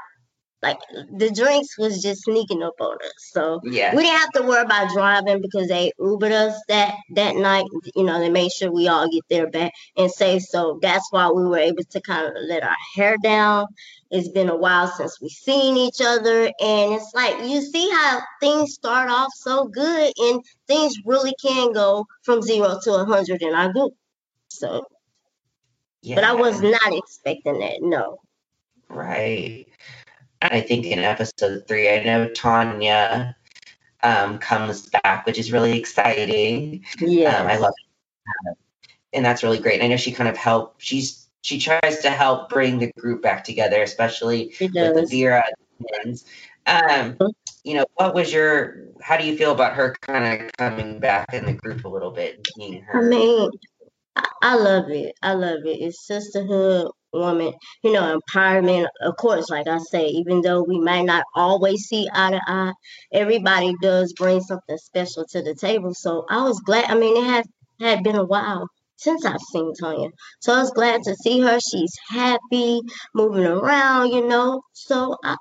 like 0.61 0.77
the 1.11 1.31
drinks 1.31 1.77
was 1.77 2.01
just 2.01 2.23
sneaking 2.23 2.61
up 2.61 2.75
on 2.79 2.95
us. 3.03 3.13
So 3.17 3.59
yeah. 3.63 3.95
we 3.95 4.03
didn't 4.03 4.19
have 4.19 4.31
to 4.31 4.43
worry 4.43 4.61
about 4.61 4.91
driving 4.93 5.41
because 5.41 5.67
they 5.67 5.91
Ubered 5.99 6.31
us 6.31 6.61
that 6.67 6.95
that 7.15 7.35
night. 7.35 7.65
You 7.95 8.03
know, 8.03 8.19
they 8.19 8.29
made 8.29 8.51
sure 8.51 8.71
we 8.71 8.87
all 8.87 9.09
get 9.09 9.23
there 9.29 9.49
back 9.49 9.73
and 9.97 10.11
safe. 10.11 10.43
So 10.43 10.79
that's 10.81 11.11
why 11.11 11.29
we 11.29 11.45
were 11.45 11.57
able 11.57 11.83
to 11.83 12.01
kind 12.01 12.27
of 12.27 12.33
let 12.47 12.63
our 12.63 12.75
hair 12.95 13.17
down. 13.21 13.67
It's 14.11 14.27
been 14.27 14.49
a 14.49 14.55
while 14.57 14.87
since 14.87 15.21
we've 15.21 15.31
seen 15.31 15.77
each 15.77 16.01
other, 16.01 16.45
and 16.45 16.93
it's 16.93 17.11
like 17.15 17.39
you 17.49 17.61
see 17.61 17.89
how 17.89 18.19
things 18.41 18.73
start 18.73 19.09
off 19.09 19.29
so 19.33 19.65
good, 19.65 20.11
and 20.17 20.43
things 20.67 20.93
really 21.05 21.33
can 21.41 21.71
go 21.71 22.05
from 22.23 22.41
zero 22.41 22.77
to 22.83 22.93
a 22.95 23.05
hundred 23.05 23.41
in 23.41 23.55
our 23.55 23.71
group. 23.71 23.93
So, 24.49 24.83
yeah. 26.01 26.15
but 26.15 26.25
I 26.25 26.33
was 26.33 26.61
not 26.61 26.91
expecting 26.91 27.59
that. 27.59 27.77
No. 27.79 28.19
Right. 28.89 29.67
I 30.41 30.61
think 30.61 30.85
in 30.85 30.99
episode 30.99 31.67
three, 31.67 31.89
I 31.89 32.03
know 32.03 32.29
Tanya 32.29 33.35
um, 34.03 34.39
comes 34.39 34.89
back, 34.89 35.25
which 35.25 35.37
is 35.37 35.51
really 35.51 35.77
exciting. 35.77 36.83
Yeah, 36.99 37.37
um, 37.37 37.47
I 37.47 37.57
love 37.57 37.73
it, 37.77 38.57
and 39.13 39.25
that's 39.25 39.43
really 39.43 39.59
great. 39.59 39.83
I 39.83 39.87
know 39.87 39.97
she 39.97 40.11
kind 40.11 40.29
of 40.29 40.37
helped. 40.37 40.81
She's 40.81 41.27
she 41.41 41.59
tries 41.59 41.99
to 42.01 42.09
help 42.09 42.49
bring 42.49 42.79
the 42.79 42.91
group 42.93 43.21
back 43.21 43.43
together, 43.43 43.81
especially 43.81 44.53
with 44.59 44.71
the 44.71 45.07
Vera 45.09 45.43
twins. 45.77 46.25
Um, 46.65 47.17
you 47.63 47.75
know, 47.75 47.85
what 47.95 48.15
was 48.15 48.33
your? 48.33 48.87
How 49.01 49.17
do 49.17 49.25
you 49.25 49.37
feel 49.37 49.51
about 49.51 49.73
her 49.75 49.95
kind 50.01 50.41
of 50.41 50.51
coming 50.57 50.99
back 50.99 51.33
in 51.33 51.45
the 51.45 51.53
group 51.53 51.85
a 51.85 51.89
little 51.89 52.11
bit? 52.11 52.47
Being 52.55 52.81
her? 52.83 52.99
I 52.99 53.07
mean, 53.07 53.49
I 54.41 54.55
love 54.55 54.89
it. 54.89 55.15
I 55.21 55.33
love 55.33 55.65
it. 55.65 55.81
It's 55.81 56.05
sisterhood 56.05 56.91
woman, 57.13 57.53
you 57.83 57.91
know, 57.93 58.19
empowerment. 58.19 58.87
Of 59.01 59.17
course, 59.17 59.49
like 59.49 59.67
I 59.67 59.77
say, 59.79 60.07
even 60.07 60.41
though 60.41 60.63
we 60.63 60.79
might 60.79 61.03
not 61.03 61.23
always 61.35 61.83
see 61.83 62.07
eye 62.13 62.31
to 62.31 62.41
eye, 62.47 62.73
everybody 63.11 63.73
does 63.81 64.13
bring 64.13 64.41
something 64.41 64.77
special 64.77 65.25
to 65.31 65.41
the 65.41 65.55
table. 65.55 65.93
So 65.93 66.25
I 66.29 66.43
was 66.43 66.59
glad. 66.61 66.85
I 66.89 66.95
mean, 66.95 67.17
it 67.17 67.27
had 67.27 67.45
had 67.79 68.03
been 68.03 68.15
a 68.15 68.25
while 68.25 68.67
since 68.97 69.25
I've 69.25 69.41
seen 69.51 69.73
Tanya, 69.73 70.09
so 70.39 70.53
I 70.53 70.59
was 70.59 70.71
glad 70.71 71.01
to 71.03 71.15
see 71.15 71.41
her. 71.41 71.59
She's 71.59 71.93
happy, 72.09 72.81
moving 73.15 73.45
around, 73.45 74.11
you 74.11 74.27
know. 74.27 74.61
So 74.73 75.17
I, 75.23 75.35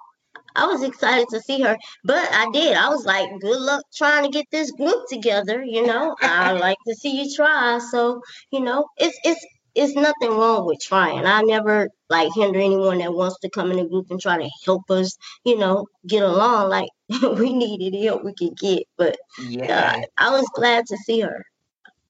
I 0.56 0.66
was 0.66 0.82
excited 0.82 1.28
to 1.30 1.40
see 1.40 1.60
her, 1.62 1.76
but 2.04 2.28
I 2.32 2.50
did. 2.52 2.76
I 2.76 2.88
was 2.88 3.04
like, 3.04 3.28
good 3.40 3.60
luck 3.60 3.82
trying 3.94 4.24
to 4.24 4.30
get 4.30 4.46
this 4.50 4.70
group 4.72 5.04
together. 5.08 5.62
You 5.62 5.86
know, 5.86 6.16
I 6.20 6.52
like 6.52 6.78
to 6.88 6.94
see 6.94 7.22
you 7.22 7.34
try. 7.34 7.78
So, 7.90 8.20
you 8.50 8.60
know, 8.60 8.86
it's 8.96 9.18
it's 9.24 9.44
it's 9.74 9.94
nothing 9.94 10.30
wrong 10.30 10.66
with 10.66 10.80
trying. 10.80 11.26
I 11.26 11.42
never 11.42 11.88
like 12.08 12.30
hinder 12.34 12.58
anyone 12.58 12.98
that 12.98 13.12
wants 13.12 13.38
to 13.40 13.50
come 13.50 13.70
in 13.70 13.78
a 13.78 13.86
group 13.86 14.10
and 14.10 14.20
try 14.20 14.38
to 14.38 14.50
help 14.64 14.90
us, 14.90 15.16
you 15.44 15.58
know, 15.58 15.86
get 16.06 16.22
along. 16.22 16.70
Like 16.70 16.88
we 17.08 17.52
needed 17.52 17.94
the 17.94 18.06
help 18.06 18.24
we 18.24 18.34
could 18.34 18.56
get. 18.58 18.84
But 18.96 19.16
yeah, 19.40 19.96
uh, 19.96 20.02
I 20.18 20.30
was 20.30 20.48
glad 20.54 20.86
to 20.86 20.96
see 20.98 21.20
her. 21.20 21.44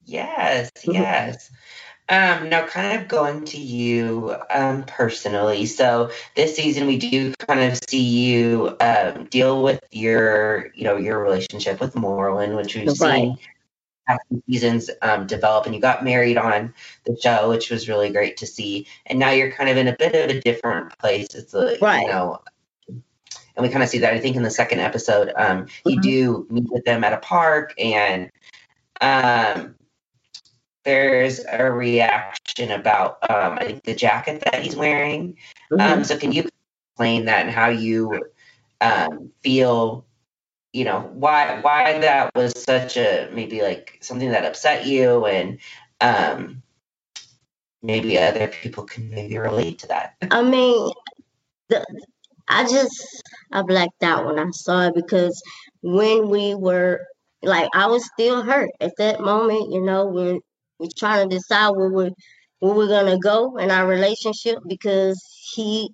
Yes, 0.05 0.71
mm-hmm. 0.79 0.93
yes. 0.93 1.51
Um, 2.09 2.49
now, 2.49 2.67
kind 2.67 2.99
of 3.01 3.07
going 3.07 3.45
to 3.45 3.57
you 3.57 4.35
um, 4.49 4.83
personally. 4.83 5.65
So 5.65 6.11
this 6.35 6.57
season, 6.57 6.85
we 6.85 6.97
do 6.97 7.33
kind 7.35 7.61
of 7.61 7.79
see 7.87 8.03
you 8.03 8.75
um, 8.81 9.25
deal 9.25 9.63
with 9.63 9.81
your, 9.91 10.71
you 10.75 10.83
know, 10.83 10.97
your 10.97 11.23
relationship 11.23 11.79
with 11.79 11.93
Morlin, 11.93 12.57
which 12.57 12.75
we've 12.75 12.87
right. 12.99 13.21
seen 13.21 13.37
seasons 14.47 14.89
um, 15.01 15.27
develop 15.27 15.65
and 15.65 15.75
you 15.75 15.81
got 15.81 16.03
married 16.03 16.37
on 16.37 16.73
the 17.05 17.17
show 17.21 17.49
which 17.49 17.69
was 17.69 17.87
really 17.87 18.09
great 18.09 18.37
to 18.37 18.45
see 18.45 18.87
and 19.05 19.19
now 19.19 19.31
you're 19.31 19.51
kind 19.51 19.69
of 19.69 19.77
in 19.77 19.87
a 19.87 19.95
bit 19.97 20.15
of 20.15 20.35
a 20.35 20.41
different 20.41 20.97
place 20.99 21.33
it's 21.35 21.53
a, 21.53 21.77
right. 21.81 22.01
you 22.01 22.07
know 22.07 22.39
and 22.87 23.63
we 23.65 23.69
kind 23.69 23.83
of 23.83 23.89
see 23.89 23.99
that 23.99 24.13
i 24.13 24.19
think 24.19 24.35
in 24.35 24.43
the 24.43 24.49
second 24.49 24.79
episode 24.79 25.31
um, 25.35 25.67
you 25.85 25.93
mm-hmm. 25.93 26.01
do 26.01 26.47
meet 26.49 26.71
with 26.71 26.83
them 26.85 27.03
at 27.03 27.13
a 27.13 27.17
park 27.17 27.73
and 27.77 28.29
um, 29.01 29.75
there's 30.83 31.39
a 31.51 31.71
reaction 31.71 32.71
about 32.71 33.17
um, 33.29 33.57
i 33.59 33.65
think 33.65 33.83
the 33.83 33.95
jacket 33.95 34.41
that 34.45 34.61
he's 34.61 34.75
wearing 34.75 35.37
um, 35.71 35.79
mm-hmm. 35.79 36.03
so 36.03 36.17
can 36.17 36.31
you 36.31 36.47
explain 36.89 37.25
that 37.25 37.45
and 37.45 37.53
how 37.53 37.69
you 37.69 38.21
um, 38.81 39.31
feel 39.41 40.05
you 40.73 40.85
know 40.85 41.09
why 41.13 41.59
why 41.61 41.99
that 41.99 42.33
was 42.35 42.53
such 42.61 42.97
a 42.97 43.29
maybe 43.33 43.61
like 43.61 43.97
something 44.01 44.31
that 44.31 44.45
upset 44.45 44.85
you 44.85 45.25
and 45.25 45.59
um 45.99 46.61
maybe 47.83 48.17
other 48.17 48.47
people 48.47 48.83
can 48.83 49.09
maybe 49.09 49.37
relate 49.37 49.79
to 49.79 49.87
that. 49.87 50.15
I 50.29 50.43
mean 50.43 50.91
the, 51.71 51.83
i 52.47 52.63
just 52.63 53.23
i 53.51 53.61
blacked 53.61 54.03
out 54.03 54.25
when 54.25 54.37
i 54.37 54.49
saw 54.51 54.87
it 54.87 54.95
because 54.95 55.41
when 55.81 56.29
we 56.29 56.53
were 56.53 56.99
like 57.41 57.69
i 57.73 57.87
was 57.87 58.05
still 58.05 58.43
hurt 58.43 58.69
at 58.79 58.91
that 58.97 59.21
moment 59.21 59.71
you 59.71 59.81
know 59.81 60.05
we're 60.05 60.39
we're 60.77 60.89
trying 60.97 61.27
to 61.27 61.35
decide 61.35 61.69
where 61.69 61.89
we're 61.89 62.11
where 62.59 62.73
we're 62.73 62.87
gonna 62.87 63.17
go 63.17 63.57
in 63.57 63.71
our 63.71 63.87
relationship 63.87 64.59
because 64.67 65.19
he 65.53 65.89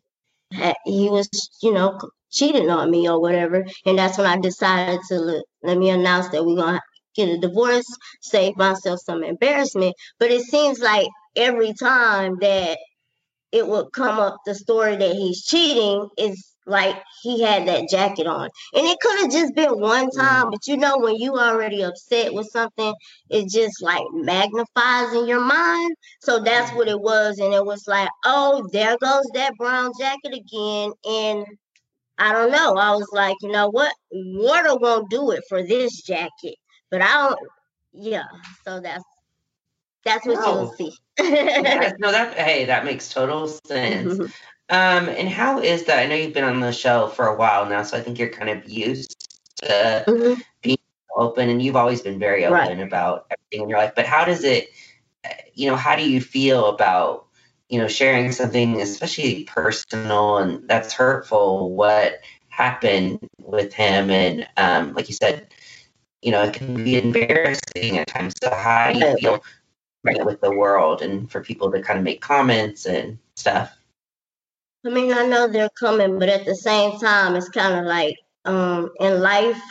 had, 0.52 0.76
he 0.86 1.10
was 1.10 1.30
you 1.62 1.74
know 1.74 1.98
cheating 2.32 2.70
on 2.70 2.92
me 2.92 3.10
or 3.10 3.20
whatever. 3.20 3.66
And 3.86 3.98
that's 3.98 4.18
when 4.18 4.28
I 4.28 4.38
decided 4.38 5.00
to 5.10 5.20
look, 5.20 5.46
let 5.64 5.78
me 5.78 5.90
announce 5.90 6.30
that 6.30 6.46
we're 6.46 6.56
going 6.56 6.76
to 6.76 6.82
get 7.16 7.30
a 7.30 7.38
divorce, 7.38 7.86
save 8.22 8.58
myself 8.58 9.00
some 9.04 9.24
embarrassment. 9.24 9.96
But 10.20 10.32
it 10.32 10.44
seems 10.44 10.80
like 10.80 11.08
every 11.36 11.74
time 11.74 12.38
that 12.42 12.78
it 13.52 13.68
would 13.68 13.88
come 13.94 14.20
up 14.20 14.38
the 14.46 14.54
story 14.54 14.96
that 14.98 15.16
he's 15.16 15.46
cheating 15.46 16.08
is 16.18 16.54
like 16.68 16.96
he 17.24 17.42
had 17.42 17.68
that 17.68 17.90
jacket 17.90 18.28
on. 18.28 18.50
And 18.74 18.86
it 18.86 19.00
could 19.00 19.20
have 19.22 19.32
just 19.32 19.56
been 19.56 19.80
one 19.80 20.08
mm-hmm. 20.08 20.20
time, 20.20 20.50
but 20.52 20.68
you 20.68 20.78
know, 20.78 20.98
when 20.98 21.16
you 21.16 21.38
already 21.38 21.82
upset 21.82 22.34
with 22.34 22.48
something, 22.48 22.94
it 23.30 23.50
just 23.50 23.82
like 23.82 24.04
magnifies 24.12 25.14
in 25.14 25.28
your 25.28 25.40
mind. 25.40 25.96
So 26.22 26.40
that's 26.40 26.68
mm-hmm. 26.70 26.78
what 26.78 26.88
it 26.90 27.00
was. 27.00 27.40
And 27.40 27.54
it 27.54 27.66
was 27.66 27.88
like, 27.88 28.10
oh, 28.26 28.68
there 28.74 28.98
goes 29.02 29.26
that 29.34 29.56
brown 29.58 29.92
jacket 29.98 30.34
again. 30.34 30.92
And 31.06 31.46
I 32.18 32.34
don't 32.34 32.52
know. 32.52 32.76
I 32.78 32.92
was 32.92 33.08
like, 33.12 33.36
you 33.42 33.52
know 33.52 33.70
what? 33.70 33.94
Water 34.12 34.76
won't 34.76 35.10
do 35.10 35.32
it 35.32 35.44
for 35.48 35.62
this 35.64 36.02
jacket. 36.02 36.56
But 36.90 37.02
I 37.02 37.08
don't 37.08 37.40
yeah, 37.98 38.26
so 38.64 38.80
that's 38.80 39.04
that's 40.06 40.26
what 40.26 40.36
no. 40.36 40.46
you'll 40.46 40.74
see. 40.74 40.94
yeah, 41.20 41.94
no, 42.00 42.12
that 42.12 42.38
hey, 42.38 42.66
that 42.66 42.86
makes 42.86 43.10
total 43.10 43.48
sense. 43.48 44.14
Mm-hmm. 44.14 44.26
Um, 44.70 45.08
and 45.08 45.30
how 45.30 45.62
is 45.62 45.86
that? 45.86 45.98
I 45.98 46.08
know 46.08 46.16
you've 46.16 46.34
been 46.34 46.44
on 46.44 46.60
the 46.60 46.74
show 46.74 47.08
for 47.08 47.28
a 47.28 47.38
while 47.38 47.66
now, 47.70 47.84
so 47.84 47.96
I 47.96 48.02
think 48.02 48.20
you're 48.20 48.28
kind 48.28 48.50
of 48.50 48.68
used 48.68 49.30
to 49.62 50.04
mm-hmm. 50.06 50.42
being 50.62 50.78
open, 51.16 51.48
and 51.48 51.62
you've 51.62 51.78
always 51.78 52.02
been 52.02 52.20
very 52.20 52.44
open 52.44 52.58
right. 52.58 52.80
about 52.82 53.28
everything 53.32 53.64
in 53.64 53.70
your 53.70 53.80
life. 53.80 53.94
But 53.96 54.08
how 54.08 54.26
does 54.26 54.44
it? 54.44 54.68
You 55.54 55.70
know, 55.70 55.78
how 55.78 55.96
do 55.96 56.12
you 56.12 56.20
feel 56.20 56.66
about 56.66 57.27
you 57.70 57.80
know 57.80 57.88
sharing 57.88 58.32
something, 58.32 58.82
especially 58.82 59.44
personal 59.44 60.38
and 60.38 60.68
that's 60.68 60.94
hurtful? 60.94 61.76
What 61.76 62.22
happened 62.50 63.28
with 63.40 63.74
him, 63.74 64.10
and 64.10 64.48
um, 64.58 64.94
like 64.94 65.10
you 65.10 65.16
said, 65.16 65.48
you 66.22 66.32
know, 66.32 66.44
it 66.44 66.54
can 66.54 66.76
be 66.76 66.98
embarrassing 66.98 67.98
at 67.98 68.08
times. 68.08 68.34
So 68.42 68.54
how 68.54 68.92
do 68.92 69.00
you 69.00 69.18
feel 69.18 69.44
right 70.04 70.26
with 70.26 70.42
the 70.42 70.52
world 70.52 71.02
and 71.02 71.30
for 71.30 71.42
people 71.42 71.72
to 71.72 71.82
kind 71.82 72.00
of 72.00 72.06
make 72.06 72.22
comments 72.22 72.86
and 72.86 73.20
stuff? 73.36 73.78
I 74.86 74.90
mean, 74.90 75.12
I 75.14 75.26
know 75.26 75.48
they're 75.48 75.70
coming, 75.70 76.20
but 76.20 76.30
at 76.30 76.46
the 76.46 76.56
same 76.56 77.00
time, 77.00 77.36
it's 77.36 77.50
kind 77.50 77.80
of 77.80 77.86
like 77.86 78.16
um, 78.46 78.92
in 79.00 79.20
life, 79.20 79.62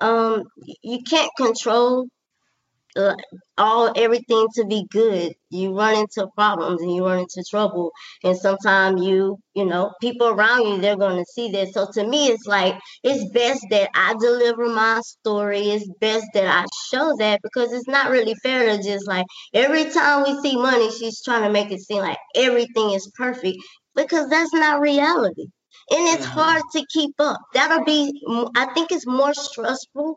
um, 0.00 0.44
you 0.82 1.02
can't 1.02 1.30
control 1.36 2.08
all 3.56 3.92
everything 3.96 4.46
to 4.54 4.64
be 4.66 4.86
good. 4.90 5.32
You 5.50 5.76
run 5.76 5.96
into 5.96 6.28
problems 6.36 6.80
and 6.80 6.94
you 6.94 7.04
run 7.04 7.18
into 7.18 7.44
trouble. 7.48 7.92
And 8.22 8.36
sometimes 8.36 9.02
you 9.02 9.38
you 9.54 9.64
know 9.64 9.92
people 10.00 10.28
around 10.28 10.66
you 10.66 10.80
they're 10.80 10.96
going 10.96 11.16
to 11.16 11.24
see 11.32 11.50
this 11.50 11.72
so 11.74 11.86
to 11.92 12.06
me 12.06 12.26
it's 12.26 12.46
like 12.46 12.74
it's 13.04 13.30
best 13.32 13.64
that 13.70 13.88
i 13.94 14.14
deliver 14.20 14.66
my 14.66 15.00
story. 15.02 15.70
It's 15.70 15.88
best 16.00 16.26
that 16.34 16.46
i 16.46 16.64
show 16.90 17.14
that 17.18 17.40
because 17.42 17.72
it's 17.72 17.88
not 17.88 18.10
really 18.10 18.34
fair 18.42 18.76
to 18.76 18.82
just 18.82 19.06
like 19.06 19.26
every 19.52 19.84
time 19.90 20.24
we 20.24 20.40
see 20.40 20.56
Monie 20.56 20.96
she's 20.98 21.22
trying 21.22 21.42
to 21.42 21.50
make 21.50 21.70
it 21.70 21.80
seem 21.80 22.02
like 22.02 22.18
everything 22.34 22.92
is 22.92 23.10
perfect 23.16 23.58
because 23.94 24.28
that's 24.28 24.52
not 24.52 24.80
reality. 24.80 25.46
And 25.90 26.08
it's 26.16 26.26
mm-hmm. 26.26 26.38
hard 26.38 26.62
to 26.72 26.86
keep 26.92 27.14
up. 27.18 27.38
That'll 27.52 27.84
be 27.84 28.12
i 28.56 28.66
think 28.74 28.90
it's 28.90 29.06
more 29.06 29.34
stressful 29.34 30.16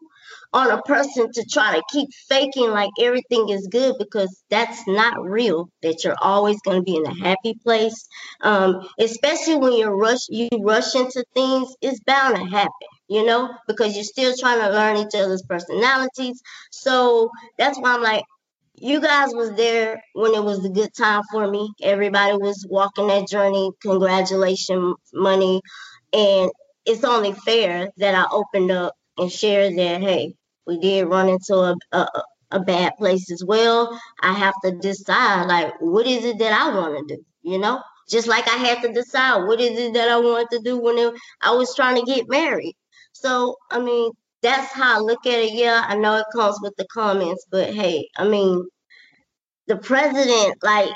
on 0.54 0.72
a 0.72 0.82
person 0.84 1.32
to 1.32 1.46
try 1.51 1.75
to 1.75 1.84
keep 1.92 2.10
faking 2.30 2.70
like 2.72 2.89
everything 3.00 3.50
is 3.50 3.68
good 3.72 3.96
because 4.00 4.44
that's 4.50 4.88
not 4.88 5.24
real 5.24 5.70
that 5.84 6.04
you're 6.04 6.16
always 6.22 6.60
going 6.62 6.77
to 6.77 6.84
be 6.84 6.96
in 6.96 7.06
a 7.06 7.13
happy 7.24 7.56
place. 7.63 8.08
Um, 8.42 8.88
especially 9.00 9.58
when 9.58 9.77
you're 9.77 9.96
rush 9.96 10.27
you 10.30 10.50
rush 10.62 10.96
into 10.96 11.24
things 11.34 11.74
it's 11.82 12.00
bound 12.01 12.36
to 12.36 12.44
happen 12.46 12.72
you 13.10 13.25
know 13.25 13.50
because 13.68 13.96
you're 13.96 14.04
still 14.04 14.34
trying 14.38 14.60
to 14.62 14.70
learn 14.70 14.98
each 14.98 15.16
other's 15.16 15.44
personalities. 15.48 16.42
So 16.72 17.30
that's 17.58 17.80
why 17.80 17.96
i'm 17.96 18.01
like 18.04 18.24
you 18.75 19.01
guys 19.01 19.30
was 19.34 19.54
there 19.54 20.01
when 20.13 20.34
it 20.36 20.44
was 20.44 20.63
a 20.66 20.70
good 20.70 20.94
time 20.96 21.24
for 21.32 21.50
me. 21.50 21.72
Everybody 21.82 22.38
was 22.38 22.66
walking 22.70 23.08
that 23.08 23.27
journey 23.27 23.72
congratulations 23.82 24.96
Monie 25.16 25.62
and 26.13 26.51
it's 26.86 27.04
only 27.04 27.34
fair 27.34 27.89
that 27.98 28.16
i 28.16 28.25
opened 28.32 28.72
up 28.72 28.94
and 29.18 29.32
share 29.32 29.75
that 29.75 30.01
hey 30.01 30.36
we 30.67 30.77
did 30.79 31.07
run 31.07 31.29
into 31.29 31.55
a, 31.55 31.75
a, 31.91 32.07
a 32.51 32.59
bad 32.59 32.95
place 32.97 33.31
as 33.31 33.43
well. 33.45 34.00
I 34.21 34.33
have 34.33 34.53
to 34.63 34.71
decide 34.71 35.45
like 35.47 35.74
what 35.79 36.05
is 36.07 36.25
it 36.25 36.39
that 36.39 36.53
I 36.53 36.75
want 36.75 37.07
to 37.07 37.15
do, 37.15 37.25
you 37.43 37.57
know? 37.57 37.81
Just 38.09 38.27
like 38.27 38.47
I 38.47 38.57
had 38.57 38.81
to 38.83 38.93
decide 38.93 39.45
what 39.45 39.59
is 39.59 39.77
it 39.77 39.93
that 39.93 40.09
I 40.09 40.17
wanted 40.17 40.48
to 40.51 40.59
do 40.63 40.77
when 40.77 40.98
it, 40.98 41.13
I 41.42 41.51
was 41.51 41.75
trying 41.75 41.96
to 41.98 42.11
get 42.11 42.29
married. 42.29 42.75
So 43.13 43.55
I 43.72 43.79
mean, 43.79 44.11
that's 44.42 44.72
how 44.72 44.98
I 44.98 45.00
look 45.00 45.25
at 45.25 45.39
it. 45.39 45.53
Yeah, 45.53 45.83
I 45.85 45.96
know 45.96 46.15
it 46.18 46.25
comes 46.33 46.57
with 46.61 46.74
the 46.77 46.87
comments, 46.94 47.46
but 47.50 47.74
hey, 47.74 48.07
I 48.18 48.27
mean, 48.27 48.65
the 49.68 49.77
president 49.77 50.55
like 50.63 50.89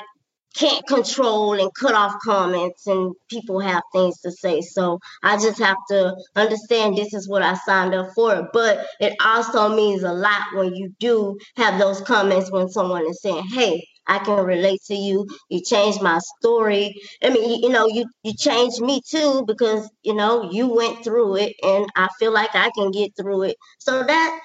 can't 0.56 0.86
control 0.86 1.54
and 1.60 1.70
cut 1.74 1.94
off 1.94 2.14
comments 2.24 2.86
and 2.86 3.14
people 3.28 3.60
have 3.60 3.82
things 3.92 4.20
to 4.20 4.30
say. 4.30 4.60
So 4.60 4.98
I 5.22 5.36
just 5.36 5.58
have 5.58 5.76
to 5.90 6.14
understand 6.36 6.96
this 6.96 7.14
is 7.14 7.28
what 7.28 7.42
I 7.42 7.54
signed 7.54 7.94
up 7.94 8.08
for. 8.14 8.48
But 8.52 8.86
it 9.00 9.14
also 9.24 9.74
means 9.74 10.02
a 10.02 10.12
lot 10.12 10.42
when 10.54 10.74
you 10.74 10.92
do 10.98 11.38
have 11.56 11.78
those 11.78 12.00
comments 12.00 12.50
when 12.50 12.68
someone 12.68 13.06
is 13.08 13.20
saying, 13.22 13.44
Hey, 13.52 13.84
I 14.06 14.18
can 14.18 14.44
relate 14.44 14.80
to 14.88 14.94
you. 14.94 15.26
You 15.48 15.62
changed 15.62 16.02
my 16.02 16.18
story. 16.38 16.94
I 17.22 17.30
mean, 17.30 17.48
you, 17.48 17.68
you 17.68 17.72
know, 17.72 17.86
you 17.86 18.06
you 18.24 18.34
changed 18.36 18.80
me 18.80 19.00
too 19.08 19.44
because 19.46 19.88
you 20.02 20.14
know 20.14 20.50
you 20.50 20.74
went 20.74 21.04
through 21.04 21.36
it, 21.36 21.54
and 21.62 21.86
I 21.96 22.08
feel 22.18 22.32
like 22.32 22.54
I 22.54 22.70
can 22.76 22.90
get 22.90 23.12
through 23.16 23.42
it. 23.44 23.56
So 23.78 24.02
that 24.02 24.40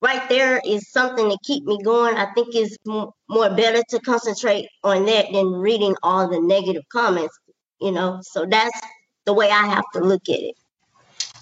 right 0.00 0.28
there 0.28 0.60
is 0.64 0.90
something 0.90 1.30
to 1.30 1.38
keep 1.44 1.64
me 1.64 1.78
going. 1.82 2.16
I 2.16 2.32
think 2.32 2.54
it's 2.54 2.76
more 2.84 3.12
better 3.28 3.82
to 3.90 4.00
concentrate 4.00 4.68
on 4.82 5.06
that 5.06 5.26
than 5.32 5.52
reading 5.52 5.94
all 6.02 6.28
the 6.28 6.40
negative 6.40 6.82
comments, 6.90 7.38
you 7.80 7.92
know. 7.92 8.20
So 8.22 8.46
that's 8.46 8.80
the 9.24 9.32
way 9.32 9.50
I 9.50 9.66
have 9.66 9.84
to 9.94 10.00
look 10.00 10.28
at 10.28 10.40
it. 10.40 10.54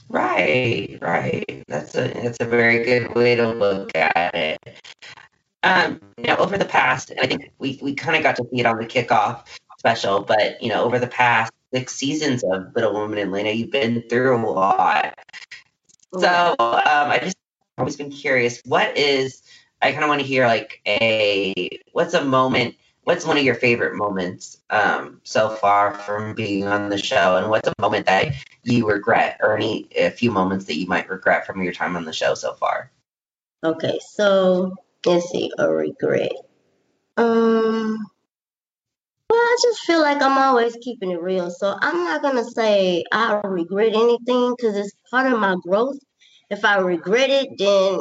Right, 0.09 0.99
right. 1.03 1.64
That's 1.68 1.94
a 1.94 2.09
that's 2.09 2.38
a 2.40 2.47
very 2.47 2.85
good 2.85 3.14
way 3.14 3.37
to 3.37 3.49
look 3.53 3.94
at 3.94 4.35
it. 4.35 4.59
Um, 5.62 6.01
now 6.16 6.37
over 6.37 6.57
the 6.57 6.64
past, 6.64 7.12
I 7.21 7.27
think 7.27 7.53
we 7.59 7.79
we 7.83 7.94
kind 7.94 8.16
of 8.16 8.23
got 8.23 8.37
to 8.37 8.44
see 8.51 8.61
it 8.61 8.66
on 8.66 8.79
the 8.79 8.87
kickoff 8.87 9.47
special, 9.79 10.21
but 10.21 10.62
you 10.62 10.71
know, 10.71 10.85
over 10.85 10.99
the 10.99 11.07
past 11.07 11.53
six 11.73 11.94
seasons 11.94 12.42
of 12.42 12.75
Little 12.75 12.94
Women 12.94 13.18
Atlanta, 13.18 13.51
you've 13.51 13.71
been 13.71 14.03
through 14.09 14.37
a 14.37 14.40
lot. 14.49 15.18
So 16.18 16.57
um, 16.59 17.11
I 17.11 17.21
just 17.23 17.37
always 17.79 17.97
been 17.97 18.11
curious. 18.11 18.61
What 18.64 18.97
is 18.97 19.43
I 19.81 19.93
kind 19.93 20.05
of 20.05 20.09
want 20.09 20.21
to 20.21 20.27
hear 20.27 20.47
like 20.47 20.81
a 20.87 21.81
what's 21.93 22.14
a 22.14 22.25
moment? 22.25 22.75
What's 23.05 23.25
one 23.25 23.38
of 23.38 23.45
your 23.45 23.55
favorite 23.55 23.97
moments 23.97 24.59
um, 24.69 25.21
so 25.25 25.49
far 25.49 25.95
from 25.95 26.35
being 26.35 26.67
on 26.67 26.91
the 26.91 26.99
show, 26.99 27.37
and 27.37 27.49
what's 27.49 27.69
a 27.69 27.73
moment 27.81 28.05
that 28.07 28.35
you 28.64 28.87
regret, 28.87 29.38
or 29.41 29.57
any 29.57 29.88
a 29.97 30.11
few 30.11 30.31
moments 30.31 30.67
that 30.67 30.77
you 30.77 30.87
might 30.87 31.09
regret 31.09 31.47
from 31.47 31.62
your 31.62 31.73
time 31.73 31.97
on 31.97 32.05
the 32.05 32.12
show 32.12 32.35
so 32.35 32.53
far? 32.55 32.91
Okay, 33.64 33.99
so 34.11 34.75
let's 35.07 35.31
see, 35.31 35.51
a 35.59 35.73
regret. 35.73 36.33
Um, 37.17 37.97
well, 39.31 39.41
I 39.41 39.57
just 39.62 39.81
feel 39.81 40.01
like 40.01 40.21
I'm 40.21 40.37
always 40.37 40.77
keeping 40.83 41.11
it 41.11 41.23
real, 41.23 41.51
so 41.51 41.77
I'm 41.81 42.05
not 42.05 42.21
gonna 42.21 42.45
say 42.45 43.05
I 43.11 43.41
regret 43.45 43.95
anything 43.95 44.55
because 44.55 44.77
it's 44.77 44.93
part 45.11 45.33
of 45.33 45.41
my 45.41 45.57
growth 45.62 45.99
if 46.50 46.64
I 46.64 46.78
regret 46.78 47.30
it, 47.30 47.48
then 47.58 48.00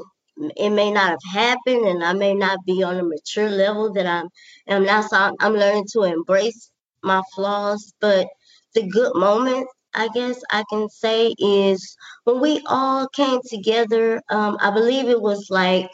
it 0.56 0.70
may 0.70 0.92
not 0.92 1.10
have 1.10 1.34
happened 1.34 1.86
and 1.88 2.04
I 2.04 2.14
may 2.14 2.34
not 2.34 2.60
be 2.66 2.84
on 2.84 2.98
a 2.98 3.04
mature 3.04 3.50
level 3.50 3.92
that 3.94 4.06
I'm 4.06 4.30
am 4.68 4.84
now. 4.86 5.02
So 5.02 5.32
I'm, 5.40 5.54
learning 5.54 5.88
to 5.94 6.04
embrace 6.04 6.72
my 7.04 7.22
flaws. 7.36 7.94
But 8.00 8.28
the 8.74 8.88
good 8.88 9.14
moments, 9.16 9.72
I 9.94 10.10
guess 10.14 10.40
I 10.52 10.64
can 10.70 10.90
say, 10.90 11.34
is 11.40 11.98
when 12.26 12.40
we 12.40 12.62
all 12.68 13.08
came 13.10 13.40
together. 13.50 14.22
Um, 14.30 14.58
I 14.62 14.72
believe 14.72 15.08
it 15.10 15.22
was 15.22 15.48
like 15.50 15.90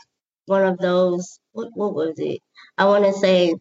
one 0.46 0.64
of 0.64 0.78
those, 0.78 1.40
what, 1.54 1.70
what 1.76 1.96
was 1.96 2.16
it? 2.18 2.40
I 2.78 2.86
want 2.86 3.06
to 3.06 3.14
say 3.14 3.56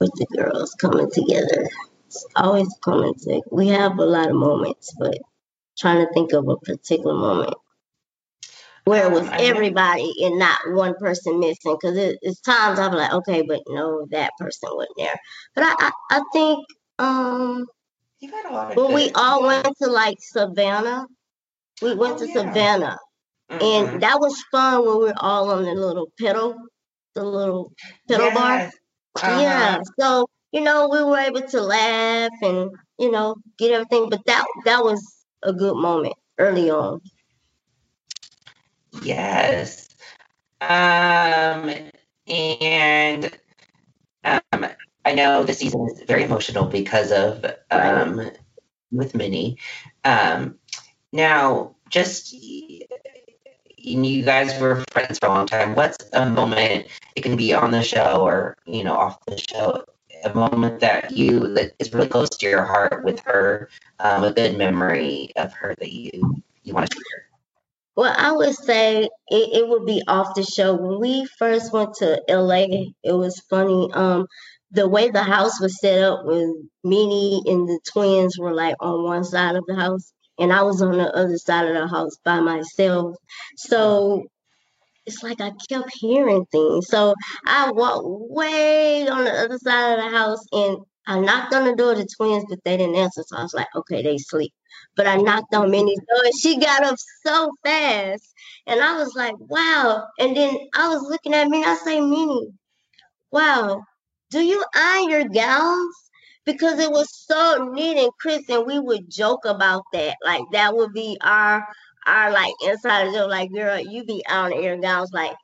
with 0.00 0.12
the 0.14 0.26
girls 0.36 0.74
coming 0.80 1.10
together. 1.10 1.68
It's 2.06 2.26
always 2.36 2.68
coming 2.84 3.14
together. 3.14 3.42
We 3.50 3.68
have 3.68 3.98
a 3.98 4.04
lot 4.04 4.30
of 4.30 4.36
moments, 4.36 4.94
but 4.98 5.18
trying 5.78 6.06
to 6.06 6.12
think 6.12 6.32
of 6.32 6.48
a 6.48 6.56
particular 6.56 7.14
moment 7.14 7.54
where 8.84 9.06
it 9.06 9.12
was 9.12 9.28
everybody 9.32 10.12
and 10.22 10.38
not 10.38 10.58
one 10.68 10.94
person 10.98 11.38
missing. 11.38 11.76
Because 11.80 11.96
it, 11.96 12.18
it's 12.22 12.40
times 12.40 12.78
I'm 12.78 12.92
like, 12.92 13.12
okay, 13.12 13.42
but 13.42 13.62
no, 13.68 14.06
that 14.10 14.32
person 14.38 14.70
wasn't 14.72 14.96
there. 14.96 15.16
But 15.54 15.64
I, 15.64 15.74
I, 15.78 15.90
I 16.10 16.22
think 16.32 16.66
um, 16.98 17.66
when 18.74 18.92
we 18.92 19.10
all 19.14 19.46
went 19.46 19.68
to 19.82 19.88
like 19.88 20.18
Savannah, 20.20 21.06
we 21.80 21.94
went 21.94 22.14
oh, 22.14 22.18
to 22.18 22.28
yeah. 22.28 22.34
Savannah, 22.34 22.98
mm-hmm. 23.50 23.62
and 23.62 24.02
that 24.02 24.20
was 24.20 24.42
fun 24.50 24.84
when 24.84 24.98
we 24.98 25.04
were 25.04 25.14
all 25.16 25.50
on 25.50 25.64
the 25.64 25.72
little 25.72 26.08
pedal, 26.18 26.54
the 27.14 27.24
little 27.24 27.72
pedal 28.08 28.26
yes. 28.26 28.34
bar. 28.36 28.70
Uh-huh. 29.16 29.40
Yeah, 29.40 29.80
so 29.98 30.28
you 30.52 30.60
know 30.60 30.88
we 30.90 31.02
were 31.02 31.18
able 31.18 31.42
to 31.42 31.60
laugh 31.60 32.30
and 32.42 32.70
you 32.98 33.10
know 33.10 33.36
get 33.58 33.72
everything, 33.72 34.10
but 34.10 34.20
that 34.26 34.44
that 34.66 34.84
was 34.84 35.19
a 35.42 35.52
good 35.52 35.76
moment 35.76 36.14
early 36.38 36.70
on. 36.70 37.00
Yes. 39.02 39.88
Um, 40.60 41.72
and 42.26 43.38
um, 44.24 44.66
I 45.04 45.14
know 45.14 45.44
the 45.44 45.54
season 45.54 45.88
is 45.90 46.02
very 46.02 46.24
emotional 46.24 46.66
because 46.66 47.12
of 47.12 47.44
um, 47.70 48.30
with 48.92 49.14
Minnie. 49.14 49.58
Um, 50.04 50.56
now, 51.12 51.76
just 51.88 52.32
you 52.32 54.22
guys 54.24 54.60
were 54.60 54.84
friends 54.92 55.18
for 55.18 55.26
a 55.26 55.30
long 55.30 55.46
time. 55.46 55.74
What's 55.74 55.98
a 56.12 56.28
moment? 56.28 56.86
It 57.16 57.22
can 57.22 57.36
be 57.36 57.54
on 57.54 57.70
the 57.70 57.82
show 57.82 58.20
or 58.20 58.56
you 58.66 58.84
know 58.84 58.94
off 58.94 59.18
the 59.26 59.38
show. 59.38 59.84
A 60.24 60.34
moment 60.34 60.80
that 60.80 61.16
you 61.16 61.54
that 61.54 61.72
is 61.78 61.92
really 61.92 62.08
close 62.08 62.30
to 62.30 62.48
your 62.48 62.64
heart 62.64 63.04
with 63.04 63.20
her, 63.20 63.68
um, 63.98 64.24
a 64.24 64.32
good 64.32 64.56
memory 64.56 65.30
of 65.36 65.52
her 65.54 65.74
that 65.78 65.92
you 65.92 66.42
you 66.62 66.74
want 66.74 66.90
to 66.90 66.94
share? 66.94 67.26
Well, 67.96 68.14
I 68.16 68.32
would 68.32 68.54
say 68.54 69.02
it, 69.02 69.10
it 69.28 69.68
would 69.68 69.84
be 69.84 70.02
off 70.06 70.34
the 70.34 70.42
show. 70.42 70.74
When 70.74 71.00
we 71.00 71.26
first 71.38 71.72
went 71.72 71.94
to 71.96 72.22
LA, 72.28 72.92
it 73.02 73.12
was 73.12 73.40
funny. 73.50 73.90
Um, 73.92 74.26
the 74.70 74.88
way 74.88 75.10
the 75.10 75.22
house 75.22 75.60
was 75.60 75.80
set 75.80 76.02
up 76.02 76.24
was 76.24 76.56
Minnie 76.84 77.42
and 77.46 77.68
the 77.68 77.80
twins 77.92 78.38
were 78.38 78.54
like 78.54 78.76
on 78.80 79.04
one 79.04 79.24
side 79.24 79.56
of 79.56 79.64
the 79.66 79.74
house, 79.74 80.12
and 80.38 80.52
I 80.52 80.62
was 80.62 80.80
on 80.80 80.96
the 80.96 81.12
other 81.14 81.36
side 81.38 81.66
of 81.66 81.74
the 81.74 81.88
house 81.88 82.16
by 82.24 82.40
myself. 82.40 83.16
So 83.56 84.24
it's 85.06 85.22
like 85.22 85.40
I 85.40 85.52
kept 85.68 85.90
hearing 85.94 86.44
things. 86.52 86.88
So 86.88 87.14
I 87.46 87.70
walked 87.72 88.04
way 88.04 89.08
on 89.08 89.24
the 89.24 89.32
other 89.32 89.58
side 89.58 89.98
of 89.98 90.04
the 90.04 90.16
house 90.16 90.44
and 90.52 90.78
I 91.06 91.18
knocked 91.18 91.54
on 91.54 91.64
the 91.64 91.74
door 91.74 91.92
of 91.92 91.98
the 91.98 92.08
twins, 92.16 92.44
but 92.48 92.60
they 92.64 92.76
didn't 92.76 92.96
answer. 92.96 93.22
So 93.26 93.36
I 93.36 93.42
was 93.42 93.54
like, 93.54 93.68
okay, 93.74 94.02
they 94.02 94.18
sleep. 94.18 94.52
But 94.96 95.06
I 95.06 95.16
knocked 95.16 95.54
on 95.54 95.70
Minnie's 95.70 95.98
door 95.98 96.24
and 96.24 96.38
she 96.38 96.58
got 96.58 96.84
up 96.84 96.96
so 97.24 97.50
fast. 97.64 98.32
And 98.66 98.80
I 98.80 98.96
was 98.96 99.14
like, 99.16 99.34
wow. 99.38 100.06
And 100.18 100.36
then 100.36 100.56
I 100.74 100.88
was 100.88 101.02
looking 101.02 101.34
at 101.34 101.46
and 101.46 101.64
I 101.64 101.74
say, 101.76 102.00
Minnie, 102.00 102.52
wow, 103.30 103.82
do 104.30 104.40
you 104.40 104.64
iron 104.74 105.10
your 105.10 105.24
gowns? 105.24 105.96
Because 106.44 106.78
it 106.80 106.90
was 106.90 107.08
so 107.26 107.70
neat 107.72 107.98
and 107.98 108.10
crisp, 108.18 108.50
and 108.50 108.66
we 108.66 108.80
would 108.80 109.10
joke 109.10 109.44
about 109.44 109.82
that. 109.92 110.16
Like 110.24 110.42
that 110.52 110.74
would 110.74 110.92
be 110.92 111.18
our 111.20 111.66
our 112.06 112.32
like 112.32 112.54
inside 112.64 113.12
joke, 113.12 113.30
like, 113.30 113.52
girl, 113.52 113.78
you 113.78 114.04
be 114.04 114.24
on 114.28 114.62
your 114.62 114.78
gowns, 114.78 115.12
like 115.12 115.34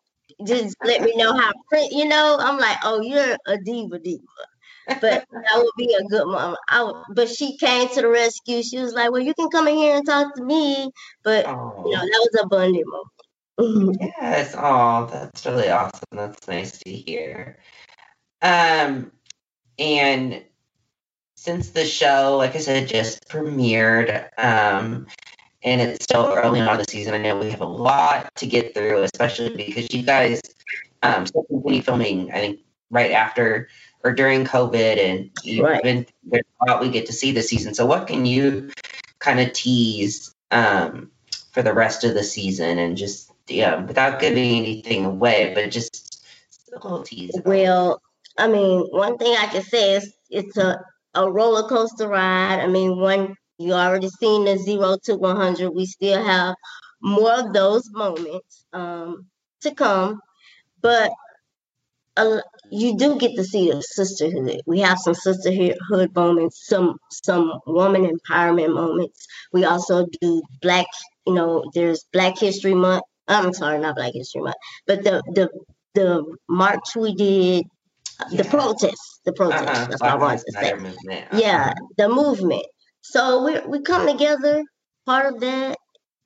just 0.45 0.77
let 0.85 1.03
me 1.03 1.17
know 1.17 1.37
how 1.37 1.53
print, 1.69 1.93
you 1.93 2.07
know. 2.07 2.37
I'm 2.39 2.59
like, 2.59 2.79
oh, 2.83 3.01
you're 3.01 3.37
a 3.47 3.59
diva 3.59 3.99
diva. 3.99 4.23
But 4.89 5.01
that 5.31 5.57
would 5.57 5.71
be 5.77 5.95
a 5.95 6.05
good 6.05 6.27
mom. 6.27 6.57
I 6.69 6.83
would, 6.83 6.97
but 7.15 7.29
she 7.29 7.57
came 7.57 7.89
to 7.89 8.03
the 8.03 8.09
rescue. 8.09 8.63
She 8.63 8.79
was 8.79 8.93
like, 8.93 9.11
"Well, 9.11 9.23
you 9.23 9.35
can 9.35 9.49
come 9.51 9.69
in 9.69 9.77
here 9.77 9.97
and 9.97 10.07
talk 10.07 10.35
to 10.37 10.45
me." 10.45 10.91
But 11.25 11.47
oh. 11.47 11.85
you 11.87 11.93
know, 11.93 12.01
that 12.01 12.29
was 12.33 12.41
a 12.43 12.47
bonding 12.47 12.85
moment. 12.87 13.11
yes, 14.01 14.55
oh, 14.57 15.09
that's 15.11 15.47
really 15.47 15.71
awesome. 15.71 16.05
That's 16.13 16.47
nice 16.47 16.79
to 16.81 16.91
hear. 16.91 17.59
Um, 18.43 19.13
and 19.79 20.45
since 21.37 21.71
the 21.71 21.85
show, 21.85 22.37
like 22.39 22.55
I 22.55 22.59
said, 22.59 22.89
just 22.89 23.29
premiered, 23.29 24.29
um, 24.39 25.07
and 25.63 25.81
it's 25.81 26.05
still 26.05 26.33
early 26.35 26.61
on 26.61 26.73
in 26.75 26.79
the 26.79 26.85
season, 26.89 27.15
I 27.15 27.19
know 27.19 27.39
we 27.39 27.51
have 27.51 27.61
a 27.61 27.67
lot 27.67 28.35
to 28.37 28.47
get 28.47 28.75
through, 28.75 29.03
especially 29.03 29.55
because 29.57 29.93
you 29.93 30.03
guys 30.03 30.41
um, 31.03 31.27
still 31.27 31.45
continue 31.45 31.83
filming. 31.83 32.31
I 32.31 32.39
think 32.39 32.61
right 32.91 33.13
after 33.13 33.69
or 34.05 34.13
during 34.13 34.45
COVID, 34.45 34.99
and 34.99 35.31
right. 35.63 35.81
even 35.85 36.07
there's 36.25 36.45
a 36.63 36.71
lot 36.71 36.81
we 36.81 36.91
get 36.91 37.07
to 37.07 37.13
see 37.13 37.33
this 37.33 37.49
season. 37.49 37.75
So, 37.75 37.87
what 37.87 38.07
can 38.07 38.27
you 38.27 38.71
kind 39.19 39.41
of 39.41 39.53
tease 39.53 40.35
um, 40.51 41.11
for 41.53 41.63
the 41.63 41.73
rest 41.73 42.05
of 42.05 42.15
the 42.15 42.23
season, 42.23 42.79
and 42.79 42.97
just 42.97 43.31
yeah, 43.49 43.83
without 43.83 44.21
giving 44.21 44.57
anything 44.57 45.05
away, 45.05 45.53
but 45.55 45.71
just 45.71 46.25
a 46.73 46.77
little 46.77 47.03
tease? 47.03 47.33
Well, 47.45 48.01
I 48.39 48.49
mean, 48.49 48.87
one 48.91 49.19
thing 49.19 49.35
I 49.37 49.47
can 49.47 49.63
say 49.63 49.95
is 49.95 50.13
it's 50.31 50.57
a, 50.57 50.79
a 51.15 51.31
roller 51.31 51.69
coaster 51.69 52.09
ride. 52.09 52.61
I 52.61 52.67
mean, 52.67 52.99
one 52.99 53.35
you 53.59 53.73
already 53.73 54.09
seen 54.11 54.45
the 54.45 54.59
zero 54.59 54.99
to 55.05 55.17
one 55.17 55.37
hundred. 55.37 55.71
We 55.71 55.87
still 55.87 56.23
have 56.25 56.57
more 57.03 57.33
of 57.41 57.53
those 57.53 57.91
moments 57.93 58.65
um, 58.73 59.27
to 59.63 59.75
come, 59.75 60.21
but 60.83 61.13
uh, 62.17 62.41
you 62.71 62.97
do 62.99 63.19
get 63.19 63.37
to 63.37 63.45
see 63.45 63.71
the 63.71 63.83
sisterhood. 63.83 64.61
We 64.67 64.81
have 64.81 64.99
some 64.99 65.15
sisterhood 65.15 66.15
moments, 66.15 66.67
some 66.67 66.97
some 67.11 67.53
woman 67.67 68.09
empowerment 68.11 68.75
moments. 68.75 69.27
We 69.53 69.65
also 69.65 70.07
do 70.21 70.43
black, 70.63 70.87
you 71.27 71.35
know, 71.35 71.65
there's 71.75 72.07
Black 72.13 72.39
History 72.39 72.75
Month. 72.75 73.05
I'm 73.29 73.53
sorry, 73.55 73.81
not 73.81 73.97
Black 73.97 74.13
History 74.15 74.43
Month, 74.43 74.57
but 74.87 75.05
the 75.05 75.23
the 75.35 75.51
the 75.95 76.37
march 76.49 76.97
we 76.97 77.15
did 77.15 77.65
the 78.33 78.45
protest, 78.45 79.21
the 79.25 79.33
protest. 79.35 79.65
Uh-huh. 79.69 79.87
That's 79.91 80.03
what 80.03 80.13
I 80.13 80.17
wanted 80.17 80.41
to 80.47 80.53
say. 80.63 80.73
Uh-huh. 80.73 81.41
Yeah, 81.41 81.73
the 81.99 82.09
movement. 82.09 82.67
So 83.13 83.45
we 83.45 83.61
we 83.73 83.83
come 83.83 84.07
together, 84.07 84.63
part 85.07 85.27
of 85.33 85.41
that, 85.41 85.77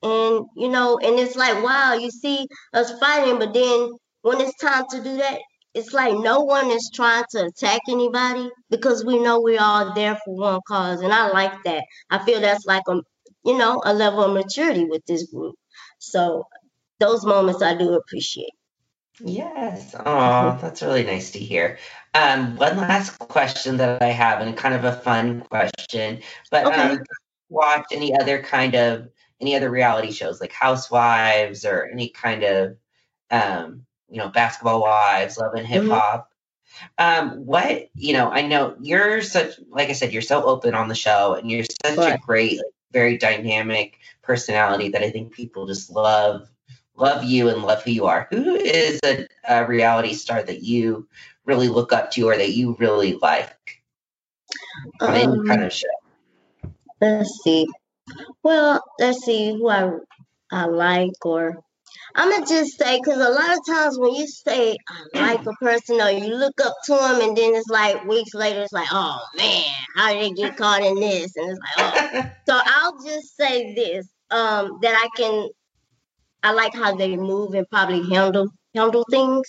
and 0.02 0.46
you 0.56 0.68
know, 0.68 0.98
and 0.98 1.18
it's 1.18 1.36
like 1.36 1.62
wow, 1.62 1.94
you 1.94 2.10
see 2.10 2.46
us 2.74 2.98
fighting, 2.98 3.38
but 3.38 3.52
then 3.54 3.90
when 4.22 4.40
it's 4.40 4.56
time 4.58 4.84
to 4.90 5.02
do 5.02 5.16
that, 5.18 5.40
it's 5.74 5.92
like 5.92 6.14
no 6.16 6.40
one 6.40 6.70
is 6.70 6.90
trying 6.94 7.24
to 7.32 7.46
attack 7.46 7.80
anybody 7.88 8.50
because 8.70 9.04
we 9.04 9.18
know 9.18 9.40
we're 9.40 9.60
all 9.60 9.94
there 9.94 10.16
for 10.24 10.34
one 10.34 10.60
cause, 10.68 11.00
and 11.02 11.12
I 11.12 11.28
like 11.30 11.54
that. 11.64 11.84
I 12.10 12.18
feel 12.24 12.40
that's 12.40 12.66
like 12.66 12.84
a 12.88 12.96
you 13.44 13.56
know 13.58 13.80
a 13.84 13.94
level 13.94 14.24
of 14.24 14.32
maturity 14.34 14.84
with 14.86 15.04
this 15.06 15.24
group. 15.32 15.54
So 15.98 16.44
those 17.00 17.24
moments 17.26 17.62
I 17.62 17.74
do 17.76 17.94
appreciate. 17.94 18.54
Yes. 19.24 19.94
Oh, 19.98 20.58
that's 20.60 20.82
really 20.82 21.04
nice 21.04 21.32
to 21.32 21.38
hear. 21.38 21.78
Um, 22.14 22.56
one 22.56 22.76
last 22.76 23.18
question 23.18 23.76
that 23.78 24.02
I 24.02 24.08
have, 24.08 24.40
and 24.40 24.56
kind 24.56 24.74
of 24.74 24.84
a 24.84 24.92
fun 24.92 25.42
question, 25.42 26.20
but 26.50 26.66
okay. 26.66 26.80
um, 26.80 27.04
watch 27.48 27.86
any 27.92 28.18
other 28.18 28.42
kind 28.42 28.74
of 28.74 29.08
any 29.40 29.56
other 29.56 29.70
reality 29.70 30.12
shows 30.12 30.40
like 30.40 30.52
Housewives 30.52 31.64
or 31.64 31.88
any 31.90 32.08
kind 32.08 32.42
of 32.42 32.76
um, 33.30 33.86
you 34.08 34.18
know 34.18 34.28
Basketball 34.28 34.80
Wives, 34.80 35.38
Love 35.38 35.54
and 35.54 35.66
Hip 35.66 35.82
mm-hmm. 35.82 35.92
Hop. 35.92 36.30
Mm-hmm. 36.98 37.30
Um, 37.30 37.46
what 37.46 37.90
you 37.94 38.12
know, 38.12 38.30
I 38.30 38.42
know 38.42 38.76
you're 38.80 39.22
such 39.22 39.54
like 39.68 39.90
I 39.90 39.92
said, 39.92 40.12
you're 40.12 40.22
so 40.22 40.42
open 40.44 40.74
on 40.74 40.88
the 40.88 40.94
show, 40.94 41.34
and 41.34 41.50
you're 41.50 41.64
such 41.84 41.98
a 41.98 42.18
great, 42.18 42.58
like, 42.58 42.66
very 42.92 43.18
dynamic 43.18 43.98
personality 44.22 44.90
that 44.90 45.02
I 45.02 45.10
think 45.10 45.32
people 45.32 45.66
just 45.66 45.90
love 45.90 46.48
love 47.00 47.24
you 47.24 47.48
and 47.48 47.62
love 47.62 47.82
who 47.82 47.90
you 47.90 48.06
are. 48.06 48.28
Who 48.30 48.54
is 48.54 49.00
a, 49.04 49.26
a 49.48 49.66
reality 49.66 50.14
star 50.14 50.42
that 50.42 50.62
you 50.62 51.08
really 51.44 51.68
look 51.68 51.92
up 51.92 52.10
to 52.12 52.28
or 52.28 52.36
that 52.36 52.52
you 52.52 52.76
really 52.78 53.14
like 53.14 53.82
on 55.00 55.10
um, 55.10 55.16
any 55.16 55.48
kind 55.48 55.64
of 55.64 55.72
show? 55.72 55.88
Let's 57.00 57.42
see. 57.42 57.66
Well, 58.42 58.82
let's 58.98 59.24
see 59.24 59.52
who 59.52 59.68
I 59.68 59.90
I 60.52 60.66
like 60.66 61.24
or 61.24 61.62
I'm 62.14 62.30
gonna 62.30 62.46
just 62.46 62.78
say 62.78 62.98
because 62.98 63.18
a 63.18 63.30
lot 63.30 63.56
of 63.56 63.64
times 63.66 63.98
when 63.98 64.14
you 64.14 64.26
say 64.26 64.76
I 65.14 65.34
like 65.34 65.46
a 65.46 65.52
person 65.64 66.00
or 66.00 66.10
you 66.10 66.34
look 66.34 66.60
up 66.62 66.74
to 66.86 66.92
them 66.92 67.20
and 67.20 67.36
then 67.36 67.54
it's 67.54 67.68
like 67.68 68.04
weeks 68.04 68.34
later 68.34 68.62
it's 68.62 68.72
like 68.72 68.88
oh 68.90 69.20
man 69.36 69.64
how 69.96 70.12
did 70.12 70.22
they 70.22 70.30
get 70.30 70.56
caught 70.56 70.82
in 70.82 70.96
this 70.96 71.36
and 71.36 71.50
it's 71.50 71.60
like 71.60 71.94
oh 71.94 72.30
so 72.48 72.60
I'll 72.64 73.04
just 73.04 73.36
say 73.36 73.74
this 73.74 74.08
um 74.30 74.78
that 74.82 74.94
I 74.96 75.08
can 75.16 75.48
I 76.42 76.52
like 76.52 76.74
how 76.74 76.94
they 76.96 77.16
move 77.16 77.54
and 77.54 77.68
probably 77.68 78.08
handle 78.14 78.48
handle 78.74 79.04
things 79.10 79.48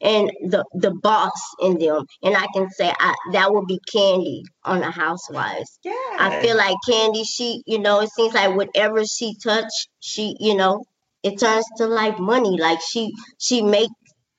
and 0.00 0.30
the 0.48 0.64
the 0.72 0.92
boss 1.02 1.30
in 1.60 1.78
them. 1.78 2.04
And 2.22 2.36
i 2.36 2.46
can 2.54 2.70
say 2.70 2.90
I, 2.98 3.14
that 3.32 3.52
would 3.52 3.66
be 3.66 3.78
Kandi 3.94 4.42
on 4.64 4.80
the 4.80 4.90
housewives. 4.90 5.78
Yeah 5.84 5.92
i 6.18 6.40
feel 6.42 6.56
like 6.56 6.76
Kandi 6.88 7.24
she 7.26 7.62
you 7.66 7.78
know 7.78 8.00
it 8.00 8.10
seems 8.10 8.34
like 8.34 8.56
whatever 8.56 9.04
she 9.04 9.34
touch 9.42 9.72
she 10.00 10.36
you 10.40 10.54
know 10.54 10.84
it 11.22 11.38
turns 11.38 11.64
to 11.76 11.86
like 11.86 12.18
money. 12.18 12.58
Like 12.60 12.80
she 12.80 13.12
she 13.38 13.62
make 13.62 13.90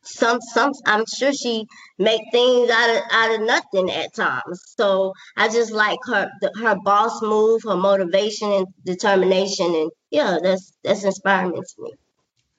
some 0.04 0.40
some 0.42 0.72
i'm 0.86 1.06
sure 1.06 1.32
she 1.34 1.66
make 1.98 2.22
things 2.32 2.70
out 2.70 2.90
of 2.90 3.02
out 3.12 3.36
of 3.36 3.42
nothing 3.42 3.90
at 3.90 4.14
times 4.14 4.62
so 4.78 5.14
i 5.38 5.48
just 5.48 5.72
like 5.72 6.00
her 6.06 6.30
the, 6.42 6.52
her 6.62 6.76
boss 6.84 7.22
move 7.22 7.62
her 7.64 7.76
motivation 7.76 8.52
and 8.52 8.68
determination 8.86 9.66
and 9.66 9.92
yeah 10.12 10.38
that's 10.42 10.74
that's 10.84 11.04
inspiring 11.04 11.54
to 11.54 11.84
me 11.84 11.92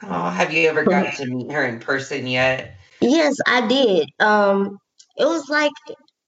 Oh, 0.03 0.29
have 0.31 0.53
you 0.53 0.69
ever 0.69 0.85
gotten 0.85 1.13
to 1.13 1.27
meet 1.27 1.53
her 1.53 1.65
in 1.65 1.81
person 1.81 2.27
yet? 2.27 2.77
Yes, 3.01 3.37
I 3.47 3.67
did. 3.67 4.09
Um, 4.21 4.79
it 5.17 5.25
was 5.25 5.49
like 5.49 5.73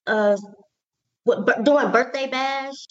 uh, 0.06 0.36
doing 1.62 1.90
birthday 1.90 2.28
bash. 2.28 2.86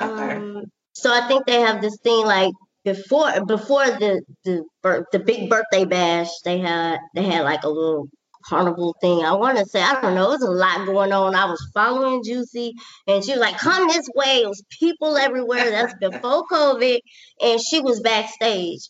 Okay. 0.00 0.36
Um, 0.36 0.64
so 0.92 1.12
I 1.12 1.26
think 1.28 1.46
they 1.46 1.60
have 1.60 1.80
this 1.80 1.96
thing 2.02 2.24
like 2.26 2.52
before 2.84 3.44
before 3.46 3.86
the 3.86 4.22
the 4.44 4.64
the 5.12 5.18
big 5.18 5.50
birthday 5.50 5.84
bash. 5.84 6.28
They 6.44 6.58
had 6.58 6.98
they 7.14 7.24
had 7.24 7.42
like 7.42 7.64
a 7.64 7.68
little 7.68 8.08
carnival 8.46 8.96
thing. 9.00 9.24
I 9.24 9.32
want 9.32 9.58
to 9.58 9.66
say 9.66 9.82
I 9.82 10.00
don't 10.00 10.14
know. 10.14 10.32
It 10.32 10.40
was 10.40 10.42
a 10.42 10.50
lot 10.50 10.86
going 10.86 11.12
on. 11.12 11.34
I 11.34 11.46
was 11.46 11.70
following 11.74 12.22
Juicy, 12.24 12.74
and 13.06 13.24
she 13.24 13.32
was 13.32 13.40
like, 13.40 13.58
"Come 13.58 13.88
this 13.88 14.08
way." 14.14 14.42
It 14.42 14.48
was 14.48 14.64
people 14.78 15.16
everywhere. 15.16 15.70
That's 15.70 15.94
before 15.94 16.44
COVID, 16.50 17.00
and 17.42 17.60
she 17.60 17.80
was 17.80 18.00
backstage. 18.00 18.88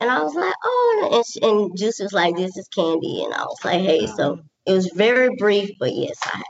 And 0.00 0.10
I 0.10 0.22
was 0.22 0.32
like, 0.32 0.54
oh, 0.62 1.10
and, 1.12 1.24
she, 1.26 1.40
and 1.42 1.76
Juice 1.76 1.98
was 1.98 2.12
like, 2.12 2.36
this 2.36 2.56
is 2.56 2.68
Kandi," 2.68 3.24
And 3.24 3.34
I 3.34 3.42
was 3.42 3.58
like, 3.64 3.80
hey, 3.80 4.06
so 4.06 4.38
it 4.64 4.72
was 4.72 4.92
very 4.94 5.34
brief, 5.36 5.70
but 5.80 5.92
yes, 5.92 6.16
I 6.22 6.36
have. 6.36 6.46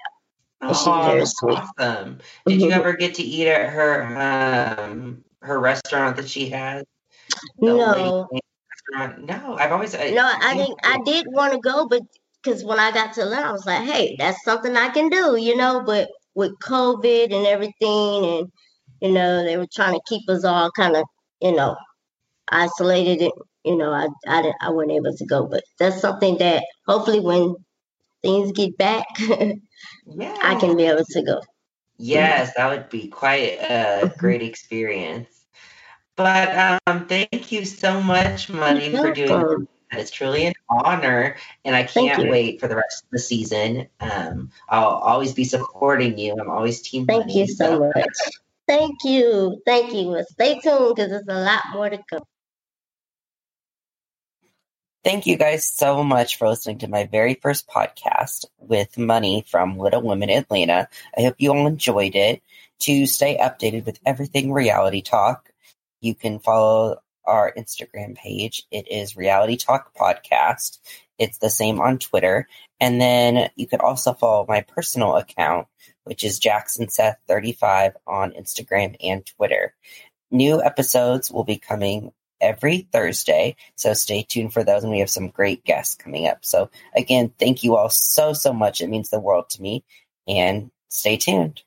And 0.60 0.70
oh, 0.74 1.02
very 1.06 1.24
sweet. 1.24 1.58
Awesome. 1.78 2.18
Did 2.46 2.60
you 2.60 2.68
mm-hmm. 2.68 2.80
ever 2.80 2.92
get 2.94 3.14
to 3.14 3.22
eat 3.22 3.46
at 3.46 3.70
her 3.70 4.82
um 4.82 5.24
her 5.42 5.58
restaurant 5.58 6.16
that 6.16 6.28
she 6.28 6.50
has? 6.50 6.84
No. 7.58 8.28
No, 9.18 9.56
I've 9.58 9.72
always 9.72 9.94
I, 9.94 10.10
no. 10.10 10.24
I 10.24 10.54
didn't. 10.56 10.78
I 10.82 10.98
did 11.04 11.26
want 11.28 11.52
to 11.52 11.58
go, 11.58 11.86
but 11.88 12.02
because 12.42 12.64
when 12.64 12.80
I 12.80 12.90
got 12.90 13.12
to 13.14 13.22
Atlanta, 13.22 13.48
I 13.48 13.52
was 13.52 13.66
like, 13.66 13.84
hey, 13.84 14.16
that's 14.18 14.42
something 14.44 14.76
I 14.76 14.88
can 14.88 15.10
do, 15.10 15.36
you 15.36 15.56
know. 15.56 15.82
But 15.84 16.08
with 16.34 16.58
COVID 16.60 17.34
and 17.34 17.46
everything, 17.46 18.24
and 18.24 18.52
you 19.00 19.12
know, 19.12 19.44
they 19.44 19.58
were 19.58 19.66
trying 19.72 19.94
to 19.94 20.00
keep 20.08 20.28
us 20.30 20.44
all 20.44 20.70
kind 20.70 20.96
of, 20.96 21.04
you 21.40 21.54
know, 21.54 21.76
isolated. 22.50 23.22
And, 23.22 23.32
you 23.64 23.76
know, 23.76 23.92
I 23.92 24.08
I 24.26 24.42
didn't, 24.42 24.56
I 24.62 24.70
wasn't 24.70 24.92
able 24.92 25.14
to 25.14 25.26
go, 25.26 25.46
but 25.46 25.62
that's 25.78 26.00
something 26.00 26.38
that 26.38 26.64
hopefully 26.86 27.20
when 27.20 27.56
things 28.22 28.52
get 28.52 28.76
back, 28.78 29.06
yeah. 29.18 30.36
I 30.42 30.54
can 30.54 30.76
be 30.76 30.84
able 30.84 31.04
to 31.04 31.22
go. 31.22 31.40
Yes, 31.98 32.54
that 32.56 32.70
would 32.70 32.88
be 32.88 33.08
quite 33.08 33.58
a 33.60 34.12
great 34.16 34.42
experience. 34.42 35.28
But 36.16 36.80
um, 36.86 37.06
thank 37.06 37.52
you 37.52 37.64
so 37.64 38.00
much, 38.00 38.48
Monie, 38.48 38.90
for 38.90 39.12
doing 39.12 39.28
that. 39.28 40.00
it's 40.00 40.10
truly 40.10 40.46
an 40.46 40.54
honor, 40.68 41.36
and 41.64 41.76
I 41.76 41.84
can't 41.84 42.28
wait 42.28 42.60
for 42.60 42.68
the 42.68 42.76
rest 42.76 43.04
of 43.04 43.10
the 43.10 43.18
season. 43.18 43.88
Um, 44.00 44.50
I'll 44.68 44.88
always 44.88 45.32
be 45.32 45.44
supporting 45.44 46.18
you. 46.18 46.36
I'm 46.38 46.50
always 46.50 46.82
team. 46.82 47.06
Thank 47.06 47.26
Monie, 47.26 47.34
you 47.34 47.46
so, 47.46 47.64
so 47.64 47.92
much. 47.94 48.06
Thank 48.66 48.96
you. 49.04 49.62
Thank 49.64 49.94
you. 49.94 50.24
Stay 50.30 50.60
tuned 50.60 50.96
because 50.96 51.10
there's 51.10 51.28
a 51.28 51.40
lot 51.40 51.62
more 51.72 51.88
to 51.88 51.98
come. 52.10 52.22
Thank 55.04 55.26
you 55.26 55.36
guys 55.36 55.64
so 55.64 56.02
much 56.02 56.36
for 56.36 56.48
listening 56.48 56.78
to 56.78 56.88
my 56.88 57.04
very 57.04 57.34
first 57.34 57.68
podcast 57.68 58.46
with 58.58 58.96
Monie 58.96 59.48
from 59.48 59.78
Little 59.78 60.02
Women 60.02 60.28
Atlanta. 60.28 60.88
I 61.16 61.22
hope 61.22 61.36
you 61.38 61.52
all 61.52 61.68
enjoyed 61.68 62.16
it. 62.16 62.42
To 62.80 63.06
stay 63.06 63.38
updated 63.38 63.86
with 63.86 64.00
everything 64.04 64.52
reality 64.52 65.00
talk, 65.00 65.50
you 66.00 66.16
can 66.16 66.40
follow 66.40 66.96
our 67.24 67.52
Instagram 67.56 68.16
page. 68.16 68.64
It 68.72 68.90
is 68.90 69.16
Reality 69.16 69.56
Talk 69.56 69.94
Podcast. 69.94 70.78
It's 71.16 71.38
the 71.38 71.50
same 71.50 71.80
on 71.80 71.98
Twitter. 71.98 72.48
And 72.80 73.00
then 73.00 73.50
you 73.54 73.68
can 73.68 73.80
also 73.80 74.14
follow 74.14 74.46
my 74.48 74.62
personal 74.62 75.16
account, 75.16 75.68
which 76.04 76.24
is 76.24 76.40
Jackson 76.40 76.88
Seth 76.88 77.18
35 77.28 77.96
on 78.06 78.32
Instagram 78.32 78.96
and 79.00 79.24
Twitter. 79.24 79.74
New 80.30 80.62
episodes 80.62 81.30
will 81.30 81.44
be 81.44 81.56
coming 81.56 82.12
every 82.40 82.88
Thursday, 82.92 83.56
so 83.76 83.92
stay 83.94 84.22
tuned 84.22 84.52
for 84.52 84.64
those. 84.64 84.82
And 84.82 84.92
we 84.92 85.00
have 85.00 85.10
some 85.10 85.28
great 85.28 85.64
guests 85.64 85.94
coming 85.94 86.26
up. 86.26 86.44
So, 86.44 86.70
again, 86.96 87.32
thank 87.38 87.64
you 87.64 87.76
all 87.76 87.90
so, 87.90 88.32
so 88.32 88.52
much. 88.52 88.80
It 88.80 88.88
means 88.88 89.10
the 89.10 89.20
world 89.20 89.50
to 89.50 89.62
me. 89.62 89.84
And 90.26 90.70
stay 90.88 91.16
tuned. 91.16 91.62